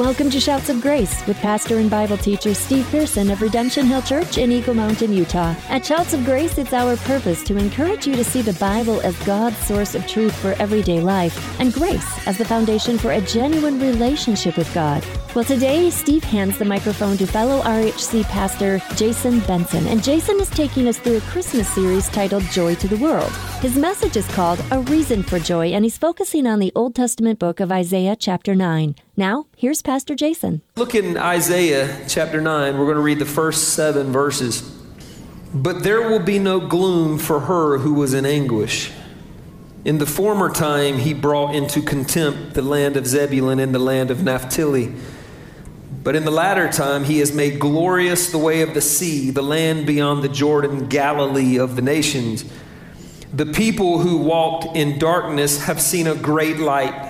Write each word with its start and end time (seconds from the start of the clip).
Welcome 0.00 0.30
to 0.30 0.40
Shouts 0.40 0.70
of 0.70 0.80
Grace 0.80 1.26
with 1.26 1.36
pastor 1.40 1.76
and 1.76 1.90
Bible 1.90 2.16
teacher 2.16 2.54
Steve 2.54 2.88
Pearson 2.90 3.30
of 3.30 3.42
Redemption 3.42 3.84
Hill 3.84 4.00
Church 4.00 4.38
in 4.38 4.50
Eagle 4.50 4.72
Mountain, 4.72 5.12
Utah. 5.12 5.54
At 5.68 5.84
Shouts 5.84 6.14
of 6.14 6.24
Grace, 6.24 6.56
it's 6.56 6.72
our 6.72 6.96
purpose 6.96 7.44
to 7.44 7.58
encourage 7.58 8.06
you 8.06 8.14
to 8.14 8.24
see 8.24 8.40
the 8.40 8.54
Bible 8.54 9.02
as 9.02 9.14
God's 9.24 9.58
source 9.58 9.94
of 9.94 10.06
truth 10.06 10.34
for 10.34 10.52
everyday 10.52 11.00
life 11.00 11.60
and 11.60 11.74
grace 11.74 12.26
as 12.26 12.38
the 12.38 12.46
foundation 12.46 12.96
for 12.96 13.10
a 13.10 13.20
genuine 13.20 13.78
relationship 13.78 14.56
with 14.56 14.72
God. 14.72 15.04
Well, 15.34 15.44
today, 15.44 15.90
Steve 15.90 16.24
hands 16.24 16.56
the 16.56 16.64
microphone 16.64 17.18
to 17.18 17.26
fellow 17.26 17.60
RHC 17.60 18.24
pastor 18.24 18.80
Jason 18.96 19.40
Benson, 19.40 19.86
and 19.86 20.02
Jason 20.02 20.40
is 20.40 20.48
taking 20.48 20.88
us 20.88 20.98
through 20.98 21.18
a 21.18 21.32
Christmas 21.32 21.68
series 21.68 22.08
titled 22.08 22.44
Joy 22.44 22.74
to 22.76 22.88
the 22.88 22.96
World. 22.96 23.30
His 23.60 23.76
message 23.76 24.16
is 24.16 24.26
called 24.28 24.64
A 24.70 24.80
Reason 24.80 25.22
for 25.22 25.38
Joy, 25.38 25.68
and 25.68 25.84
he's 25.84 25.98
focusing 25.98 26.46
on 26.46 26.58
the 26.58 26.72
Old 26.74 26.94
Testament 26.96 27.38
book 27.38 27.60
of 27.60 27.70
Isaiah, 27.70 28.16
chapter 28.16 28.54
9. 28.54 28.96
Now, 29.20 29.48
here's 29.54 29.82
Pastor 29.82 30.14
Jason. 30.14 30.62
Look 30.76 30.94
in 30.94 31.18
Isaiah 31.18 32.06
chapter 32.08 32.40
9. 32.40 32.78
We're 32.78 32.86
going 32.86 32.96
to 32.96 33.02
read 33.02 33.18
the 33.18 33.26
first 33.26 33.74
seven 33.74 34.12
verses. 34.12 34.62
But 35.52 35.82
there 35.82 36.08
will 36.08 36.24
be 36.24 36.38
no 36.38 36.58
gloom 36.58 37.18
for 37.18 37.40
her 37.40 37.76
who 37.76 37.92
was 37.92 38.14
in 38.14 38.24
anguish. 38.24 38.90
In 39.84 39.98
the 39.98 40.06
former 40.06 40.48
time, 40.48 40.96
he 40.96 41.12
brought 41.12 41.54
into 41.54 41.82
contempt 41.82 42.54
the 42.54 42.62
land 42.62 42.96
of 42.96 43.06
Zebulun 43.06 43.58
and 43.58 43.74
the 43.74 43.78
land 43.78 44.10
of 44.10 44.22
Naphtali. 44.22 44.94
But 46.02 46.16
in 46.16 46.24
the 46.24 46.30
latter 46.30 46.72
time, 46.72 47.04
he 47.04 47.18
has 47.18 47.30
made 47.30 47.60
glorious 47.60 48.32
the 48.32 48.38
way 48.38 48.62
of 48.62 48.72
the 48.72 48.80
sea, 48.80 49.30
the 49.30 49.42
land 49.42 49.86
beyond 49.86 50.24
the 50.24 50.30
Jordan, 50.30 50.88
Galilee 50.88 51.58
of 51.58 51.76
the 51.76 51.82
nations. 51.82 52.46
The 53.34 53.44
people 53.44 53.98
who 53.98 54.16
walked 54.16 54.74
in 54.74 54.98
darkness 54.98 55.64
have 55.64 55.78
seen 55.78 56.06
a 56.06 56.14
great 56.14 56.56
light 56.56 57.09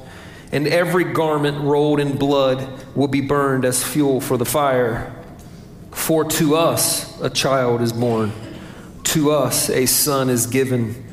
and 0.51 0.67
every 0.67 1.05
garment 1.05 1.61
rolled 1.61 1.99
in 1.99 2.17
blood 2.17 2.67
will 2.95 3.07
be 3.07 3.21
burned 3.21 3.63
as 3.63 3.83
fuel 3.83 4.19
for 4.19 4.37
the 4.37 4.45
fire. 4.45 5.15
For 5.91 6.25
to 6.25 6.55
us 6.55 7.19
a 7.21 7.29
child 7.29 7.81
is 7.81 7.93
born, 7.93 8.31
to 9.05 9.31
us 9.31 9.69
a 9.69 9.85
son 9.85 10.29
is 10.29 10.47
given. 10.47 11.07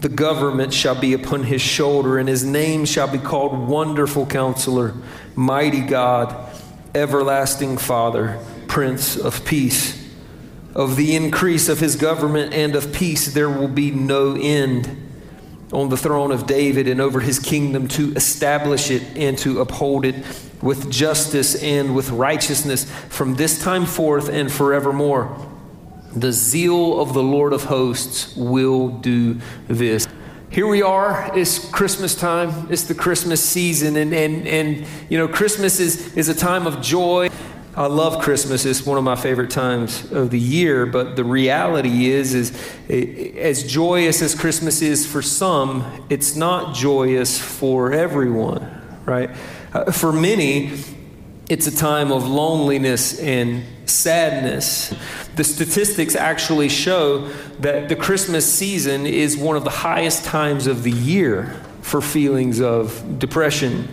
The 0.00 0.08
government 0.08 0.74
shall 0.74 0.98
be 1.00 1.12
upon 1.12 1.44
his 1.44 1.62
shoulder, 1.62 2.18
and 2.18 2.28
his 2.28 2.44
name 2.44 2.84
shall 2.84 3.06
be 3.06 3.18
called 3.18 3.68
Wonderful 3.68 4.26
Counselor, 4.26 4.94
Mighty 5.36 5.80
God, 5.80 6.50
Everlasting 6.92 7.78
Father, 7.78 8.40
Prince 8.66 9.16
of 9.16 9.44
Peace. 9.44 10.00
Of 10.74 10.96
the 10.96 11.14
increase 11.14 11.68
of 11.68 11.78
his 11.78 11.96
government 11.96 12.52
and 12.52 12.74
of 12.74 12.92
peace 12.92 13.32
there 13.32 13.50
will 13.50 13.68
be 13.68 13.90
no 13.90 14.34
end 14.34 15.01
on 15.72 15.88
the 15.88 15.96
throne 15.96 16.30
of 16.30 16.46
David 16.46 16.86
and 16.86 17.00
over 17.00 17.20
his 17.20 17.38
kingdom 17.38 17.88
to 17.88 18.12
establish 18.14 18.90
it 18.90 19.02
and 19.16 19.38
to 19.38 19.60
uphold 19.60 20.04
it 20.04 20.14
with 20.60 20.90
justice 20.90 21.60
and 21.62 21.94
with 21.94 22.10
righteousness 22.10 22.84
from 23.08 23.34
this 23.34 23.62
time 23.62 23.86
forth 23.86 24.28
and 24.28 24.52
forevermore. 24.52 25.48
The 26.14 26.32
zeal 26.32 27.00
of 27.00 27.14
the 27.14 27.22
Lord 27.22 27.52
of 27.52 27.64
hosts 27.64 28.36
will 28.36 28.88
do 28.88 29.40
this. 29.66 30.06
Here 30.50 30.66
we 30.66 30.82
are, 30.82 31.30
it's 31.34 31.70
Christmas 31.70 32.14
time, 32.14 32.70
it's 32.70 32.82
the 32.82 32.94
Christmas 32.94 33.42
season, 33.42 33.96
and, 33.96 34.12
and, 34.12 34.46
and 34.46 34.86
you 35.08 35.16
know, 35.16 35.26
Christmas 35.26 35.80
is, 35.80 36.14
is 36.14 36.28
a 36.28 36.34
time 36.34 36.66
of 36.66 36.82
joy. 36.82 37.30
I 37.74 37.86
love 37.86 38.22
Christmas. 38.22 38.66
It's 38.66 38.84
one 38.84 38.98
of 38.98 39.04
my 39.04 39.16
favorite 39.16 39.50
times 39.50 40.12
of 40.12 40.30
the 40.30 40.38
year. 40.38 40.84
But 40.84 41.16
the 41.16 41.24
reality 41.24 42.10
is, 42.10 42.34
is 42.34 42.52
as 42.90 43.64
joyous 43.64 44.20
as 44.20 44.34
Christmas 44.34 44.82
is 44.82 45.06
for 45.06 45.22
some, 45.22 46.06
it's 46.10 46.36
not 46.36 46.74
joyous 46.74 47.38
for 47.38 47.92
everyone, 47.92 49.00
right? 49.06 49.30
Uh, 49.72 49.90
for 49.90 50.12
many, 50.12 50.72
it's 51.48 51.66
a 51.66 51.74
time 51.74 52.12
of 52.12 52.28
loneliness 52.28 53.18
and 53.18 53.64
sadness. 53.86 54.94
The 55.36 55.44
statistics 55.44 56.14
actually 56.14 56.68
show 56.68 57.28
that 57.60 57.88
the 57.88 57.96
Christmas 57.96 58.52
season 58.52 59.06
is 59.06 59.38
one 59.38 59.56
of 59.56 59.64
the 59.64 59.70
highest 59.70 60.26
times 60.26 60.66
of 60.66 60.82
the 60.82 60.92
year 60.92 61.58
for 61.80 62.02
feelings 62.02 62.60
of 62.60 63.18
depression 63.18 63.88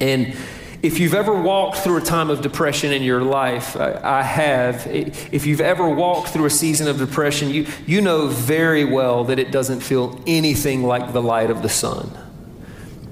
and 0.00 0.36
if 0.82 0.98
you've 0.98 1.14
ever 1.14 1.34
walked 1.34 1.78
through 1.78 1.98
a 1.98 2.02
time 2.02 2.30
of 2.30 2.40
depression 2.40 2.92
in 2.92 3.02
your 3.02 3.22
life, 3.22 3.76
I, 3.76 4.00
I, 4.02 4.22
have. 4.22 4.86
If 4.86 5.46
you've 5.46 5.60
ever 5.60 5.88
walked 5.88 6.28
through 6.28 6.46
a 6.46 6.50
season 6.50 6.88
of 6.88 6.98
depression, 6.98 7.50
you, 7.50 7.66
you 7.86 8.00
know 8.00 8.28
very 8.28 8.84
well 8.84 9.24
that 9.24 9.38
it 9.38 9.52
doesn't 9.52 9.80
feel 9.80 10.18
anything 10.26 10.82
like 10.82 11.12
the 11.12 11.20
light 11.20 11.50
of 11.50 11.62
the 11.62 11.68
sun. 11.68 12.10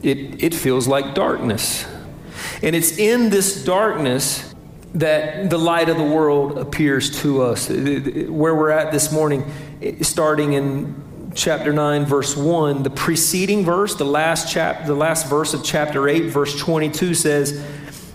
It, 0.02 0.42
it 0.42 0.54
feels 0.54 0.88
like 0.88 1.14
darkness. 1.14 1.86
And 2.62 2.74
it's 2.74 2.96
in 2.96 3.28
this 3.28 3.64
darkness 3.64 4.54
that 4.94 5.50
the 5.50 5.58
light 5.58 5.90
of 5.90 5.98
the 5.98 6.04
world 6.04 6.56
appears 6.56 7.20
to 7.22 7.42
us. 7.42 7.68
Where 7.68 8.54
we're 8.54 8.70
at 8.70 8.92
this 8.92 9.12
morning, 9.12 9.44
eh, 9.82 10.02
starting 10.02 10.54
in 10.54 11.07
chapter 11.38 11.72
9 11.72 12.04
verse 12.04 12.36
1 12.36 12.82
the 12.82 12.90
preceding 12.90 13.64
verse 13.64 13.94
the 13.94 14.04
last 14.04 14.52
chap 14.52 14.86
the 14.86 14.94
last 14.94 15.28
verse 15.28 15.54
of 15.54 15.62
chapter 15.62 16.08
8 16.08 16.22
verse 16.24 16.58
22 16.58 17.14
says 17.14 17.64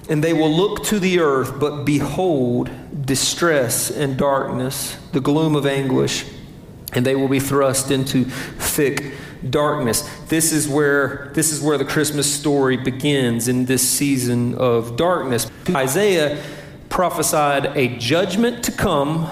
and 0.09 0.21
they 0.21 0.33
will 0.33 0.51
look 0.51 0.83
to 0.83 0.99
the 0.99 1.19
earth 1.19 1.57
but 1.57 1.85
behold 1.85 2.69
distress 3.05 3.89
and 3.89 4.17
darkness 4.17 4.97
the 5.13 5.21
gloom 5.21 5.55
of 5.55 5.65
anguish 5.65 6.25
and 6.91 7.05
they 7.05 7.15
will 7.15 7.29
be 7.29 7.39
thrust 7.39 7.91
into 7.91 8.25
thick 8.25 9.13
darkness. 9.49 10.07
This 10.27 10.51
is 10.51 10.67
where 10.67 11.31
this 11.33 11.51
is 11.51 11.61
where 11.61 11.77
the 11.77 11.85
christmas 11.85 12.31
story 12.31 12.77
begins 12.77 13.47
in 13.47 13.65
this 13.65 13.87
season 13.87 14.55
of 14.55 14.95
darkness. 14.95 15.49
Isaiah 15.69 16.41
prophesied 16.89 17.75
a 17.75 17.97
judgment 17.97 18.63
to 18.65 18.71
come 18.71 19.29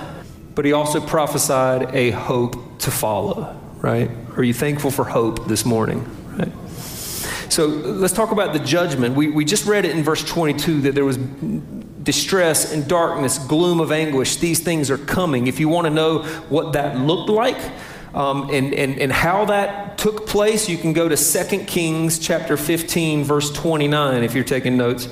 but 0.56 0.66
he 0.66 0.74
also 0.74 1.00
prophesied 1.00 1.94
a 1.96 2.12
hope 2.12 2.80
to 2.80 2.92
follow 2.92 3.61
right? 3.82 4.10
Are 4.38 4.44
you 4.44 4.54
thankful 4.54 4.92
for 4.92 5.04
hope 5.04 5.48
this 5.48 5.66
morning, 5.66 6.06
right? 6.38 6.52
So 7.50 7.68
let's 7.68 8.14
talk 8.14 8.32
about 8.32 8.54
the 8.54 8.60
judgment. 8.60 9.16
We, 9.16 9.30
we 9.30 9.44
just 9.44 9.66
read 9.66 9.84
it 9.84 9.92
in 9.92 10.04
verse 10.04 10.24
22 10.24 10.82
that 10.82 10.96
there 10.96 11.04
was 11.04 11.18
distress 11.18 12.72
and 12.72 12.88
darkness, 12.88 13.38
gloom 13.38 13.80
of 13.80 13.92
anguish. 13.92 14.38
These 14.38 14.62
things 14.62 14.90
are 14.90 14.98
coming. 14.98 15.48
If 15.48 15.60
you 15.60 15.68
want 15.68 15.86
to 15.86 15.92
know 15.92 16.20
what 16.50 16.74
that 16.74 16.98
looked 16.98 17.30
like, 17.30 17.58
um, 18.14 18.50
and, 18.52 18.74
and, 18.74 19.00
and 19.00 19.12
how 19.12 19.46
that 19.46 19.98
took 19.98 20.28
place, 20.28 20.68
you 20.68 20.78
can 20.78 20.94
go 20.94 21.08
to 21.08 21.16
2 21.16 21.66
Kings 21.66 22.20
chapter 22.20 22.58
15, 22.58 23.24
verse 23.24 23.52
29, 23.52 24.24
if 24.24 24.34
you're 24.34 24.44
taking 24.44 24.78
notes. 24.78 25.08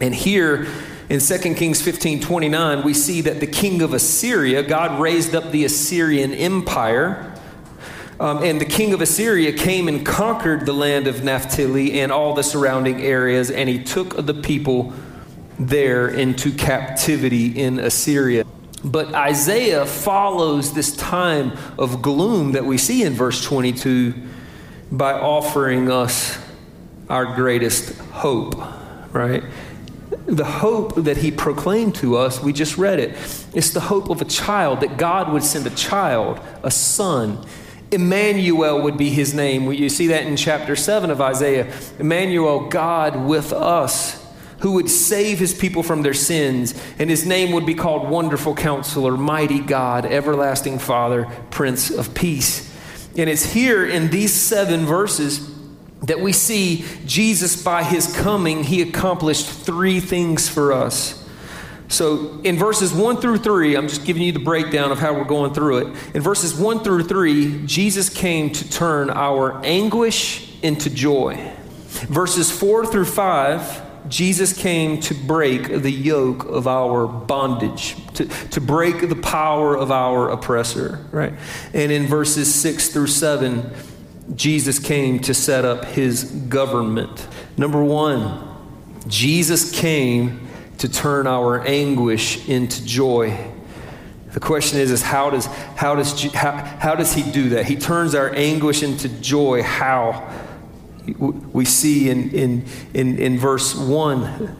And 0.00 0.14
here 0.14 0.68
in 1.08 1.20
2 1.20 1.38
Kings 1.54 1.82
15, 1.82 2.20
29, 2.20 2.82
we 2.84 2.94
see 2.94 3.22
that 3.22 3.40
the 3.40 3.46
king 3.46 3.82
of 3.82 3.92
Assyria, 3.92 4.62
God 4.62 5.00
raised 5.00 5.34
up 5.34 5.50
the 5.50 5.64
Assyrian 5.64 6.32
Empire. 6.32 7.34
Um, 8.20 8.42
and 8.42 8.60
the 8.60 8.64
king 8.64 8.92
of 8.92 9.00
Assyria 9.00 9.52
came 9.52 9.86
and 9.86 10.04
conquered 10.04 10.66
the 10.66 10.72
land 10.72 11.06
of 11.06 11.22
Naphtali 11.22 12.00
and 12.00 12.10
all 12.10 12.34
the 12.34 12.42
surrounding 12.42 13.00
areas, 13.00 13.50
and 13.50 13.68
he 13.68 13.82
took 13.82 14.16
the 14.26 14.34
people 14.34 14.92
there 15.58 16.08
into 16.08 16.52
captivity 16.52 17.58
in 17.58 17.78
Assyria. 17.78 18.44
But 18.84 19.14
Isaiah 19.14 19.86
follows 19.86 20.72
this 20.72 20.96
time 20.96 21.56
of 21.78 22.02
gloom 22.02 22.52
that 22.52 22.64
we 22.64 22.78
see 22.78 23.02
in 23.02 23.14
verse 23.14 23.44
22 23.44 24.14
by 24.90 25.12
offering 25.12 25.90
us 25.90 26.38
our 27.08 27.36
greatest 27.36 27.96
hope, 27.98 28.54
right? 29.12 29.44
The 30.26 30.44
hope 30.44 30.94
that 30.96 31.18
he 31.18 31.30
proclaimed 31.30 31.94
to 31.96 32.16
us, 32.16 32.42
we 32.42 32.52
just 32.52 32.78
read 32.78 32.98
it. 32.98 33.10
It's 33.54 33.70
the 33.70 33.80
hope 33.80 34.10
of 34.10 34.20
a 34.20 34.24
child, 34.24 34.80
that 34.80 34.96
God 34.96 35.32
would 35.32 35.42
send 35.42 35.66
a 35.66 35.70
child, 35.70 36.40
a 36.62 36.70
son 36.70 37.44
Emmanuel 37.90 38.82
would 38.82 38.98
be 38.98 39.10
his 39.10 39.34
name. 39.34 39.70
You 39.72 39.88
see 39.88 40.08
that 40.08 40.26
in 40.26 40.36
chapter 40.36 40.76
7 40.76 41.10
of 41.10 41.20
Isaiah. 41.20 41.72
Emmanuel, 41.98 42.68
God 42.68 43.26
with 43.26 43.52
us, 43.52 44.24
who 44.60 44.72
would 44.72 44.90
save 44.90 45.38
his 45.38 45.54
people 45.54 45.82
from 45.82 46.02
their 46.02 46.14
sins, 46.14 46.74
and 46.98 47.08
his 47.08 47.24
name 47.24 47.52
would 47.52 47.64
be 47.64 47.74
called 47.74 48.10
Wonderful 48.10 48.54
Counselor, 48.54 49.16
Mighty 49.16 49.60
God, 49.60 50.04
Everlasting 50.04 50.78
Father, 50.78 51.26
Prince 51.50 51.90
of 51.90 52.14
Peace. 52.14 52.66
And 53.16 53.30
it's 53.30 53.52
here 53.52 53.86
in 53.86 54.10
these 54.10 54.32
seven 54.32 54.84
verses 54.84 55.54
that 56.02 56.20
we 56.20 56.32
see 56.32 56.84
Jesus, 57.06 57.62
by 57.62 57.82
his 57.82 58.14
coming, 58.16 58.64
he 58.64 58.82
accomplished 58.82 59.48
three 59.48 59.98
things 60.00 60.48
for 60.48 60.72
us. 60.72 61.17
So 61.88 62.38
in 62.44 62.58
verses 62.58 62.92
1 62.92 63.16
through 63.16 63.38
3, 63.38 63.76
I'm 63.76 63.88
just 63.88 64.04
giving 64.04 64.22
you 64.22 64.32
the 64.32 64.38
breakdown 64.38 64.92
of 64.92 64.98
how 64.98 65.14
we're 65.14 65.24
going 65.24 65.54
through 65.54 65.78
it. 65.78 65.86
In 66.14 66.20
verses 66.20 66.54
1 66.54 66.84
through 66.84 67.04
3, 67.04 67.66
Jesus 67.66 68.10
came 68.10 68.50
to 68.50 68.70
turn 68.70 69.08
our 69.10 69.60
anguish 69.64 70.52
into 70.62 70.90
joy. 70.90 71.52
Verses 71.86 72.50
4 72.50 72.86
through 72.86 73.06
5, 73.06 74.08
Jesus 74.10 74.52
came 74.52 75.00
to 75.00 75.14
break 75.14 75.68
the 75.82 75.90
yoke 75.90 76.44
of 76.44 76.66
our 76.66 77.06
bondage, 77.06 77.96
to, 78.14 78.26
to 78.26 78.60
break 78.60 79.08
the 79.08 79.16
power 79.16 79.76
of 79.76 79.90
our 79.90 80.28
oppressor, 80.30 81.06
right? 81.10 81.32
And 81.72 81.90
in 81.90 82.06
verses 82.06 82.54
6 82.54 82.88
through 82.88 83.08
7, 83.08 83.74
Jesus 84.34 84.78
came 84.78 85.20
to 85.20 85.32
set 85.32 85.64
up 85.64 85.86
his 85.86 86.24
government. 86.24 87.26
Number 87.56 87.82
one, 87.82 88.46
Jesus 89.06 89.70
came 89.70 90.47
to 90.78 90.88
turn 90.88 91.26
our 91.26 91.60
anguish 91.66 92.48
into 92.48 92.84
joy. 92.84 93.36
The 94.32 94.40
question 94.40 94.78
is, 94.78 94.90
is 94.90 95.02
how 95.02 95.30
does, 95.30 95.46
how, 95.46 95.94
does, 95.94 96.22
how, 96.32 96.52
how 96.52 96.94
does 96.94 97.12
he 97.14 97.30
do 97.30 97.50
that? 97.50 97.66
He 97.66 97.76
turns 97.76 98.14
our 98.14 98.32
anguish 98.34 98.82
into 98.82 99.08
joy. 99.08 99.62
How? 99.62 100.32
We 101.18 101.64
see 101.64 102.10
in, 102.10 102.30
in, 102.30 102.64
in, 102.94 103.18
in 103.18 103.38
verse 103.38 103.74
1, 103.74 104.56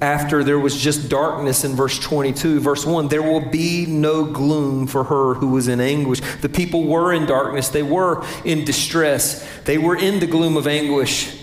after 0.00 0.42
there 0.42 0.58
was 0.58 0.80
just 0.80 1.10
darkness 1.10 1.62
in 1.62 1.76
verse 1.76 1.98
22, 1.98 2.60
verse 2.60 2.86
1, 2.86 3.08
there 3.08 3.22
will 3.22 3.50
be 3.50 3.84
no 3.86 4.24
gloom 4.24 4.86
for 4.86 5.04
her 5.04 5.34
who 5.34 5.48
was 5.48 5.68
in 5.68 5.78
anguish. 5.78 6.20
The 6.40 6.48
people 6.48 6.84
were 6.84 7.12
in 7.12 7.26
darkness, 7.26 7.68
they 7.68 7.82
were 7.82 8.24
in 8.44 8.64
distress, 8.64 9.46
they 9.64 9.76
were 9.76 9.96
in 9.96 10.20
the 10.20 10.26
gloom 10.26 10.56
of 10.56 10.66
anguish. 10.66 11.36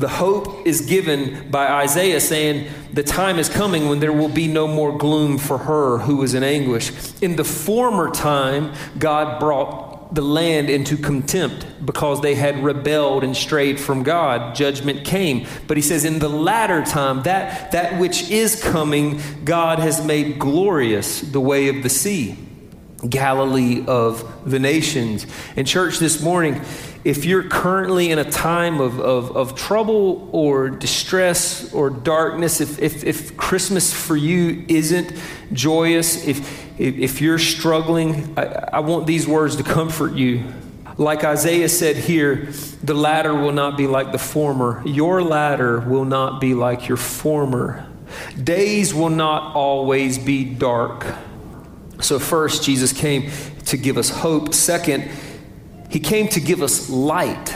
The 0.00 0.08
hope 0.08 0.66
is 0.66 0.80
given 0.80 1.50
by 1.50 1.66
Isaiah 1.66 2.20
saying, 2.20 2.70
The 2.94 3.02
time 3.02 3.38
is 3.38 3.50
coming 3.50 3.90
when 3.90 4.00
there 4.00 4.14
will 4.14 4.30
be 4.30 4.48
no 4.48 4.66
more 4.66 4.96
gloom 4.96 5.36
for 5.36 5.58
her 5.58 5.98
who 5.98 6.22
is 6.22 6.32
in 6.32 6.42
anguish. 6.42 6.90
In 7.20 7.36
the 7.36 7.44
former 7.44 8.10
time, 8.10 8.72
God 8.98 9.38
brought 9.38 10.14
the 10.14 10.22
land 10.22 10.70
into 10.70 10.96
contempt 10.96 11.66
because 11.84 12.22
they 12.22 12.34
had 12.34 12.64
rebelled 12.64 13.22
and 13.24 13.36
strayed 13.36 13.78
from 13.78 14.02
God. 14.02 14.54
Judgment 14.54 15.04
came. 15.04 15.46
But 15.66 15.76
he 15.76 15.82
says, 15.82 16.06
In 16.06 16.18
the 16.18 16.30
latter 16.30 16.82
time, 16.82 17.22
that, 17.24 17.72
that 17.72 18.00
which 18.00 18.30
is 18.30 18.62
coming, 18.62 19.20
God 19.44 19.80
has 19.80 20.02
made 20.02 20.38
glorious 20.38 21.20
the 21.20 21.42
way 21.42 21.68
of 21.68 21.82
the 21.82 21.90
sea. 21.90 22.38
Galilee 23.08 23.84
of 23.86 24.50
the 24.50 24.58
nations. 24.58 25.26
And, 25.56 25.66
church, 25.66 25.98
this 25.98 26.22
morning, 26.22 26.60
if 27.02 27.24
you're 27.24 27.48
currently 27.48 28.10
in 28.10 28.18
a 28.18 28.30
time 28.30 28.80
of, 28.80 29.00
of, 29.00 29.34
of 29.36 29.54
trouble 29.54 30.28
or 30.32 30.68
distress 30.68 31.72
or 31.72 31.88
darkness, 31.88 32.60
if, 32.60 32.78
if, 32.78 33.04
if 33.04 33.36
Christmas 33.36 33.92
for 33.92 34.16
you 34.16 34.64
isn't 34.68 35.12
joyous, 35.52 36.26
if, 36.26 36.78
if, 36.78 37.20
you're 37.20 37.38
struggling, 37.38 38.34
I, 38.38 38.68
I 38.74 38.80
want 38.80 39.06
these 39.06 39.26
words 39.26 39.56
to 39.56 39.62
comfort 39.62 40.12
you. 40.12 40.44
Like 40.98 41.24
Isaiah 41.24 41.70
said 41.70 41.96
here, 41.96 42.50
the 42.82 42.92
latter 42.92 43.32
will 43.32 43.52
not 43.52 43.78
be 43.78 43.86
like 43.86 44.12
the 44.12 44.18
former. 44.18 44.82
Your 44.84 45.22
latter 45.22 45.80
will 45.80 46.04
not 46.04 46.40
be 46.40 46.52
like 46.52 46.88
your 46.88 46.98
former. 46.98 47.86
Days 48.42 48.92
will 48.92 49.08
not 49.08 49.54
always 49.54 50.18
be 50.18 50.44
dark. 50.44 51.06
So, 52.02 52.18
first, 52.18 52.64
Jesus 52.64 52.92
came 52.92 53.30
to 53.66 53.76
give 53.76 53.98
us 53.98 54.10
hope. 54.10 54.54
Second, 54.54 55.10
he 55.88 56.00
came 56.00 56.28
to 56.28 56.40
give 56.40 56.62
us 56.62 56.88
light. 56.88 57.54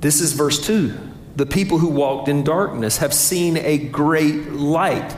This 0.00 0.20
is 0.20 0.32
verse 0.32 0.64
2. 0.66 0.94
The 1.36 1.46
people 1.46 1.78
who 1.78 1.88
walked 1.88 2.28
in 2.28 2.44
darkness 2.44 2.98
have 2.98 3.12
seen 3.12 3.56
a 3.58 3.76
great 3.76 4.52
light. 4.52 5.16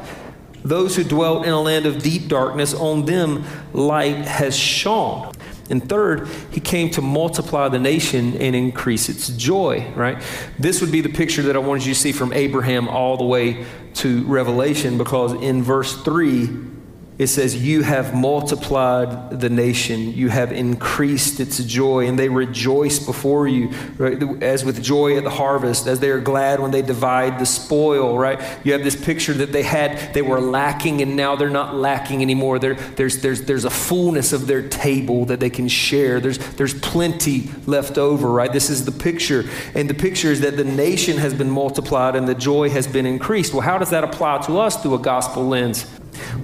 Those 0.64 0.96
who 0.96 1.04
dwelt 1.04 1.46
in 1.46 1.52
a 1.52 1.60
land 1.60 1.86
of 1.86 2.02
deep 2.02 2.28
darkness, 2.28 2.74
on 2.74 3.04
them 3.04 3.44
light 3.72 4.16
has 4.26 4.56
shone. 4.56 5.32
And 5.70 5.86
third, 5.86 6.28
he 6.50 6.60
came 6.60 6.90
to 6.90 7.02
multiply 7.02 7.68
the 7.68 7.78
nation 7.78 8.34
and 8.38 8.56
increase 8.56 9.08
its 9.08 9.28
joy, 9.28 9.86
right? 9.94 10.22
This 10.58 10.80
would 10.80 10.90
be 10.90 11.02
the 11.02 11.10
picture 11.10 11.42
that 11.42 11.56
I 11.56 11.58
wanted 11.58 11.84
you 11.84 11.94
to 11.94 12.00
see 12.00 12.12
from 12.12 12.32
Abraham 12.32 12.88
all 12.88 13.16
the 13.16 13.24
way 13.24 13.66
to 13.94 14.24
Revelation 14.24 14.96
because 14.96 15.34
in 15.34 15.62
verse 15.62 15.94
3, 16.02 16.48
it 17.18 17.26
says, 17.26 17.56
You 17.56 17.82
have 17.82 18.14
multiplied 18.14 19.40
the 19.40 19.50
nation, 19.50 20.12
you 20.12 20.28
have 20.28 20.52
increased 20.52 21.40
its 21.40 21.58
joy, 21.64 22.06
and 22.06 22.16
they 22.16 22.28
rejoice 22.28 23.00
before 23.00 23.48
you, 23.48 23.70
right? 23.96 24.22
As 24.40 24.64
with 24.64 24.80
joy 24.80 25.16
at 25.16 25.24
the 25.24 25.30
harvest, 25.30 25.88
as 25.88 25.98
they 25.98 26.10
are 26.10 26.20
glad 26.20 26.60
when 26.60 26.70
they 26.70 26.80
divide 26.80 27.40
the 27.40 27.44
spoil, 27.44 28.16
right? 28.16 28.40
You 28.64 28.72
have 28.72 28.84
this 28.84 28.94
picture 28.94 29.32
that 29.34 29.50
they 29.50 29.64
had, 29.64 30.14
they 30.14 30.22
were 30.22 30.40
lacking, 30.40 31.02
and 31.02 31.16
now 31.16 31.34
they're 31.34 31.50
not 31.50 31.74
lacking 31.74 32.22
anymore. 32.22 32.60
There, 32.60 32.74
there's, 32.74 33.20
there's, 33.20 33.42
there's 33.42 33.64
a 33.64 33.70
fullness 33.70 34.32
of 34.32 34.46
their 34.46 34.68
table 34.68 35.24
that 35.24 35.40
they 35.40 35.50
can 35.50 35.66
share. 35.66 36.20
There's, 36.20 36.38
there's 36.54 36.74
plenty 36.74 37.50
left 37.66 37.98
over, 37.98 38.30
right? 38.30 38.52
This 38.52 38.70
is 38.70 38.84
the 38.84 38.92
picture. 38.92 39.44
And 39.74 39.90
the 39.90 39.94
picture 39.94 40.30
is 40.30 40.40
that 40.42 40.56
the 40.56 40.64
nation 40.64 41.16
has 41.18 41.34
been 41.34 41.50
multiplied 41.50 42.14
and 42.14 42.28
the 42.28 42.34
joy 42.36 42.70
has 42.70 42.86
been 42.86 43.06
increased. 43.06 43.52
Well, 43.52 43.62
how 43.62 43.76
does 43.76 43.90
that 43.90 44.04
apply 44.04 44.38
to 44.42 44.58
us 44.60 44.80
through 44.80 44.94
a 44.94 44.98
gospel 45.00 45.48
lens? 45.48 45.84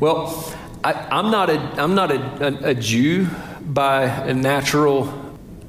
Well, 0.01 0.53
I, 0.85 1.19
am 1.19 1.31
not, 1.31 1.49
a, 1.49 1.59
I'm 1.81 1.95
not 1.95 2.11
a, 2.11 2.47
a, 2.47 2.71
a, 2.71 2.75
Jew 2.75 3.27
by 3.63 4.03
a 4.03 4.35
natural 4.35 5.11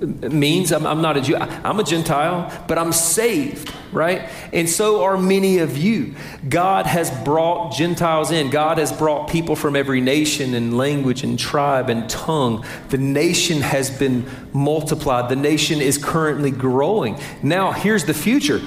means. 0.02 0.74
I'm, 0.74 0.86
I'm 0.86 1.02
not 1.02 1.16
a 1.16 1.22
Jew. 1.22 1.38
I, 1.38 1.46
I'm 1.64 1.80
a 1.80 1.86
Gentile, 1.86 2.52
but 2.68 2.78
I'm 2.78 2.92
saved, 2.92 3.74
right? 3.94 4.30
And 4.52 4.70
so 4.70 5.06
are 5.06 5.18
many 5.18 5.60
of 5.60 5.78
you. 5.78 6.16
God 6.50 6.86
has 6.86 7.10
brought 7.24 7.72
Gentiles 7.72 8.30
in. 8.30 8.50
God 8.50 8.78
has 8.78 8.92
brought 8.92 9.30
people 9.30 9.56
from 9.56 9.78
every 9.78 10.02
nation 10.02 10.54
and 10.54 10.78
language 10.78 11.24
and 11.24 11.40
tribe 11.40 11.90
and 11.90 12.10
tongue. 12.10 12.66
The 12.90 12.98
nation 12.98 13.62
has 13.62 13.90
been 13.90 14.26
multiplied. 14.52 15.30
The 15.30 15.38
nation 15.38 15.80
is 15.80 15.98
currently 15.98 16.52
growing. 16.52 17.18
Now, 17.42 17.72
here's 17.72 18.04
the 18.04 18.14
future 18.14 18.60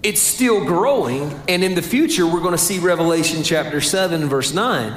it's 0.00 0.20
still 0.20 0.64
growing, 0.64 1.34
and 1.48 1.64
in 1.64 1.74
the 1.74 1.82
future, 1.82 2.24
we're 2.24 2.38
going 2.38 2.52
to 2.52 2.56
see 2.56 2.78
Revelation 2.78 3.42
chapter 3.42 3.80
7, 3.80 4.28
verse 4.28 4.54
9 4.54 4.96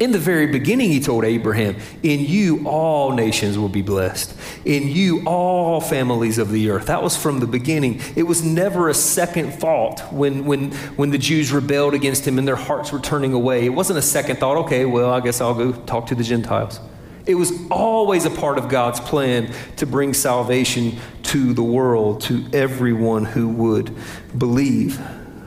In 0.00 0.12
the 0.12 0.18
very 0.18 0.46
beginning, 0.46 0.90
he 0.90 0.98
told 0.98 1.24
Abraham, 1.26 1.76
In 2.02 2.20
you 2.20 2.66
all 2.66 3.12
nations 3.12 3.58
will 3.58 3.68
be 3.68 3.82
blessed. 3.82 4.34
In 4.64 4.88
you 4.88 5.22
all 5.26 5.82
families 5.82 6.38
of 6.38 6.50
the 6.50 6.70
earth. 6.70 6.86
That 6.86 7.02
was 7.02 7.18
from 7.18 7.38
the 7.38 7.46
beginning. 7.46 8.00
It 8.16 8.22
was 8.22 8.42
never 8.42 8.88
a 8.88 8.94
second 8.94 9.52
thought 9.52 10.00
when, 10.10 10.46
when, 10.46 10.72
when 10.96 11.10
the 11.10 11.18
Jews 11.18 11.52
rebelled 11.52 11.92
against 11.92 12.26
him 12.26 12.38
and 12.38 12.48
their 12.48 12.56
hearts 12.56 12.92
were 12.92 12.98
turning 12.98 13.34
away. 13.34 13.66
It 13.66 13.74
wasn't 13.74 13.98
a 13.98 14.02
second 14.02 14.36
thought, 14.36 14.56
okay, 14.64 14.86
well, 14.86 15.12
I 15.12 15.20
guess 15.20 15.42
I'll 15.42 15.52
go 15.52 15.72
talk 15.72 16.06
to 16.06 16.14
the 16.14 16.24
Gentiles. 16.24 16.80
It 17.26 17.34
was 17.34 17.52
always 17.70 18.24
a 18.24 18.30
part 18.30 18.56
of 18.56 18.70
God's 18.70 19.00
plan 19.00 19.52
to 19.76 19.86
bring 19.86 20.14
salvation 20.14 20.98
to 21.24 21.52
the 21.52 21.62
world, 21.62 22.22
to 22.22 22.46
everyone 22.54 23.26
who 23.26 23.50
would 23.50 23.94
believe. 24.36 24.98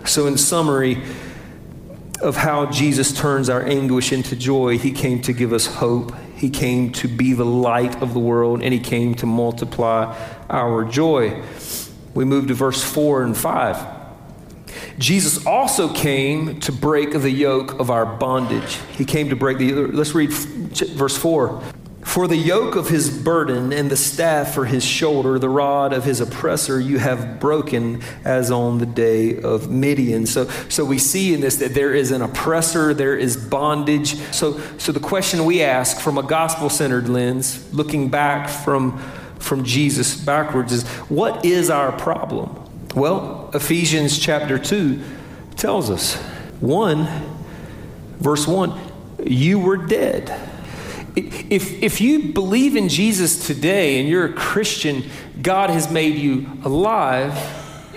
So, 0.06 0.28
in 0.28 0.38
summary, 0.38 1.02
of 2.22 2.36
how 2.36 2.68
Jesus 2.68 3.18
turns 3.18 3.50
our 3.50 3.66
anguish 3.66 4.12
into 4.12 4.36
joy. 4.36 4.78
He 4.78 4.92
came 4.92 5.22
to 5.24 5.34
give 5.34 5.54
us 5.54 5.66
hope. 5.66 6.14
He 6.36 6.50
came 6.50 6.92
to 6.94 7.08
be 7.08 7.34
the 7.34 7.46
light 7.46 8.02
of 8.02 8.14
the 8.14 8.20
world, 8.20 8.62
and 8.62 8.74
He 8.74 8.80
came 8.80 9.16
to 9.16 9.26
multiply 9.26 10.16
our 10.50 10.86
joy. 10.86 11.44
We 12.14 12.26
move 12.26 12.48
to 12.48 12.54
verse 12.54 12.84
4 12.84 13.24
and 13.24 13.36
5. 13.36 14.04
Jesus 14.98 15.46
also 15.46 15.92
came 15.94 16.60
to 16.62 16.72
break 16.72 17.12
the 17.12 17.32
yoke 17.32 17.80
of 17.80 17.90
our 17.90 18.06
bondage. 18.06 18.78
He 18.92 19.06
came 19.06 19.30
to 19.30 19.36
break 19.36 19.58
the. 19.58 19.74
Let's 19.74 20.14
read 20.14 20.32
verse 20.32 21.18
4. 21.18 21.64
For 22.14 22.28
the 22.28 22.38
yoke 22.38 22.76
of 22.76 22.90
his 22.90 23.10
burden 23.10 23.74
and 23.74 23.90
the 23.90 23.98
staff 23.98 24.54
for 24.54 24.66
his 24.66 24.86
shoulder, 24.86 25.40
the 25.40 25.50
rod 25.50 25.94
of 25.94 26.04
his 26.04 26.22
oppressor, 26.22 26.80
you 26.80 27.00
have 27.00 27.40
broken 27.40 28.04
as 28.24 28.52
on 28.52 28.78
the 28.78 28.86
day 28.86 29.42
of 29.42 29.72
Midian. 29.72 30.28
So, 30.28 30.48
so 30.70 30.86
we 30.86 31.00
see 31.00 31.34
in 31.34 31.42
this 31.42 31.56
that 31.56 31.74
there 31.74 31.92
is 31.92 32.12
an 32.12 32.22
oppressor, 32.22 32.94
there 32.94 33.18
is 33.18 33.36
bondage. 33.36 34.14
So, 34.32 34.60
so 34.78 34.92
the 34.92 35.00
question 35.00 35.44
we 35.44 35.64
ask 35.64 36.00
from 36.00 36.20
a 36.20 36.22
gospel 36.22 36.70
centered 36.70 37.10
lens, 37.10 37.74
looking 37.74 38.10
back 38.10 38.48
from, 38.48 39.00
from 39.40 39.64
Jesus 39.64 40.16
backwards, 40.16 40.72
is 40.72 40.88
what 41.10 41.44
is 41.44 41.72
our 41.72 41.92
problem? 41.94 42.56
Well, 42.94 43.50
Ephesians 43.56 44.20
chapter 44.20 44.60
2 44.60 45.02
tells 45.56 45.90
us 45.90 46.14
1, 46.60 47.08
verse 48.20 48.48
1, 48.48 48.80
you 49.26 49.58
were 49.58 49.78
dead 49.78 50.53
if, 51.16 51.82
if 51.84 52.02
you 52.02 52.34
believe 52.34 52.76
in 52.76 52.90
Jesus 52.90 53.46
today 53.46 54.00
and 54.00 54.10
you're 54.10 54.26
a 54.26 54.34
Christian, 54.34 55.04
God 55.42 55.70
has 55.70 55.92
made 55.92 56.16
you 56.16 56.48
alive 56.64 57.38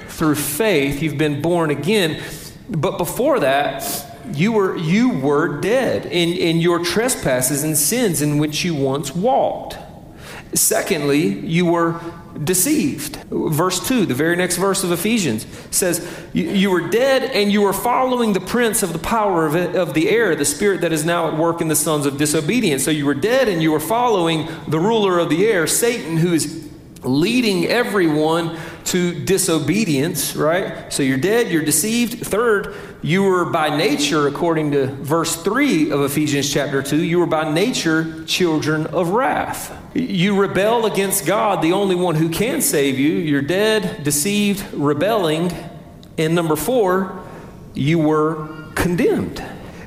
through 0.08 0.34
faith. 0.34 1.02
You've 1.02 1.18
been 1.18 1.42
born 1.42 1.70
again. 1.70 2.22
But 2.68 2.98
before 2.98 3.40
that, 3.40 3.84
you 4.32 4.52
were, 4.52 4.76
you 4.76 5.10
were 5.10 5.60
dead 5.60 6.06
in, 6.06 6.30
in 6.30 6.60
your 6.60 6.84
trespasses 6.84 7.62
and 7.62 7.76
sins 7.76 8.22
in 8.22 8.38
which 8.38 8.64
you 8.64 8.74
once 8.74 9.14
walked. 9.14 9.78
Secondly, 10.56 11.38
you 11.40 11.66
were 11.66 12.00
deceived. 12.42 13.16
Verse 13.30 13.86
2, 13.86 14.06
the 14.06 14.14
very 14.14 14.36
next 14.36 14.56
verse 14.56 14.84
of 14.84 14.90
Ephesians 14.90 15.46
says, 15.70 16.06
You 16.32 16.70
were 16.70 16.88
dead 16.88 17.24
and 17.24 17.52
you 17.52 17.62
were 17.62 17.72
following 17.72 18.32
the 18.32 18.40
prince 18.40 18.82
of 18.82 18.92
the 18.92 18.98
power 18.98 19.46
of, 19.46 19.54
of 19.74 19.94
the 19.94 20.08
air, 20.08 20.34
the 20.34 20.44
spirit 20.44 20.80
that 20.80 20.92
is 20.92 21.04
now 21.04 21.28
at 21.28 21.36
work 21.36 21.60
in 21.60 21.68
the 21.68 21.76
sons 21.76 22.06
of 22.06 22.16
disobedience. 22.16 22.84
So 22.84 22.90
you 22.90 23.06
were 23.06 23.14
dead 23.14 23.48
and 23.48 23.62
you 23.62 23.70
were 23.70 23.80
following 23.80 24.48
the 24.66 24.80
ruler 24.80 25.18
of 25.18 25.28
the 25.28 25.46
air, 25.46 25.66
Satan, 25.66 26.16
who 26.16 26.32
is 26.32 26.68
leading 27.02 27.66
everyone 27.66 28.58
to 28.86 29.24
disobedience, 29.24 30.36
right? 30.36 30.92
So 30.92 31.02
you're 31.02 31.18
dead, 31.18 31.50
you're 31.50 31.64
deceived. 31.64 32.24
Third, 32.24 32.74
you 33.02 33.24
were 33.24 33.44
by 33.44 33.76
nature, 33.76 34.28
according 34.28 34.72
to 34.72 34.86
verse 34.86 35.34
3 35.42 35.90
of 35.90 36.02
Ephesians 36.02 36.52
chapter 36.52 36.82
2, 36.82 37.02
you 37.02 37.18
were 37.18 37.26
by 37.26 37.52
nature 37.52 38.24
children 38.24 38.86
of 38.86 39.10
wrath. 39.10 39.76
You 39.94 40.40
rebel 40.40 40.86
against 40.86 41.26
God, 41.26 41.62
the 41.62 41.72
only 41.72 41.96
one 41.96 42.14
who 42.14 42.28
can 42.28 42.60
save 42.60 42.98
you. 42.98 43.14
You're 43.14 43.42
dead, 43.42 44.04
deceived, 44.04 44.72
rebelling. 44.72 45.52
And 46.16 46.34
number 46.34 46.56
four, 46.56 47.24
you 47.74 47.98
were 47.98 48.48
condemned. 48.74 49.42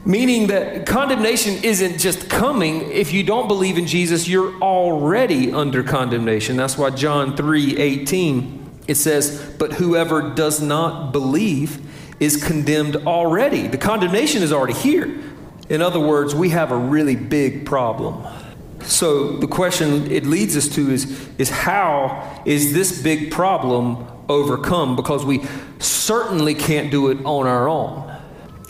Meaning 0.06 0.48
that 0.48 0.86
condemnation 0.86 1.64
isn't 1.64 2.00
just 2.00 2.30
coming. 2.30 2.92
If 2.92 3.14
you 3.14 3.24
don't 3.24 3.48
believe 3.48 3.78
in 3.78 3.86
Jesus, 3.86 4.28
you're 4.28 4.60
already 4.62 5.52
under 5.52 5.84
condemnation. 5.84 6.58
That's 6.58 6.78
why 6.78 6.90
John 6.90 7.38
3 7.38 7.78
18 7.78 8.59
it 8.90 8.96
says, 8.96 9.40
But 9.60 9.74
whoever 9.74 10.34
does 10.34 10.60
not 10.62 11.12
believe 11.12 11.80
is 12.20 12.44
condemned 12.44 12.96
already. 12.98 13.68
The 13.68 13.78
condemnation 13.78 14.42
is 14.42 14.52
already 14.52 14.74
here. 14.74 15.22
In 15.70 15.82
other 15.82 16.00
words, 16.00 16.34
we 16.34 16.50
have 16.50 16.72
a 16.72 16.76
really 16.76 17.16
big 17.16 17.66
problem. 17.66 18.26
So 18.82 19.38
the 19.38 19.48
question 19.48 20.12
it 20.12 20.26
leads 20.26 20.58
us 20.58 20.68
to 20.70 20.90
is, 20.90 21.30
is 21.38 21.50
how 21.50 22.42
is 22.46 22.74
this 22.74 23.02
big 23.02 23.32
problem 23.32 24.08
overcome? 24.28 24.96
Because 24.96 25.24
we 25.24 25.44
certainly 25.78 26.56
can't 26.56 26.90
do 26.90 27.10
it 27.10 27.24
on 27.26 27.46
our 27.46 27.70
own. 27.70 28.12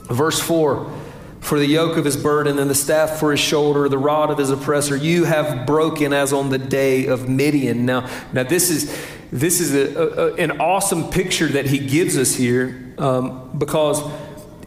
Verse 0.10 0.42
4 0.42 0.92
For 1.40 1.60
the 1.60 1.66
yoke 1.66 1.96
of 1.96 2.04
his 2.04 2.18
burden 2.18 2.60
and 2.60 2.70
the 2.70 2.76
staff 2.76 3.20
for 3.20 3.32
his 3.32 3.40
shoulder, 3.40 3.88
the 3.88 3.98
rod 3.98 4.30
of 4.30 4.38
his 4.38 4.50
oppressor, 4.50 4.98
you 4.98 5.24
have 5.24 5.66
broken 5.66 6.12
as 6.12 6.34
on 6.34 6.50
the 6.50 6.58
day 6.58 7.06
of 7.06 7.30
Midian. 7.30 7.86
Now, 7.86 8.10
now 8.34 8.44
this 8.44 8.70
is 8.70 8.94
this 9.32 9.60
is 9.60 9.74
a, 9.74 10.00
a, 10.00 10.34
an 10.36 10.60
awesome 10.60 11.10
picture 11.10 11.48
that 11.48 11.68
he 11.68 11.78
gives 11.78 12.18
us 12.18 12.36
here 12.36 12.94
um, 12.98 13.52
because 13.58 14.02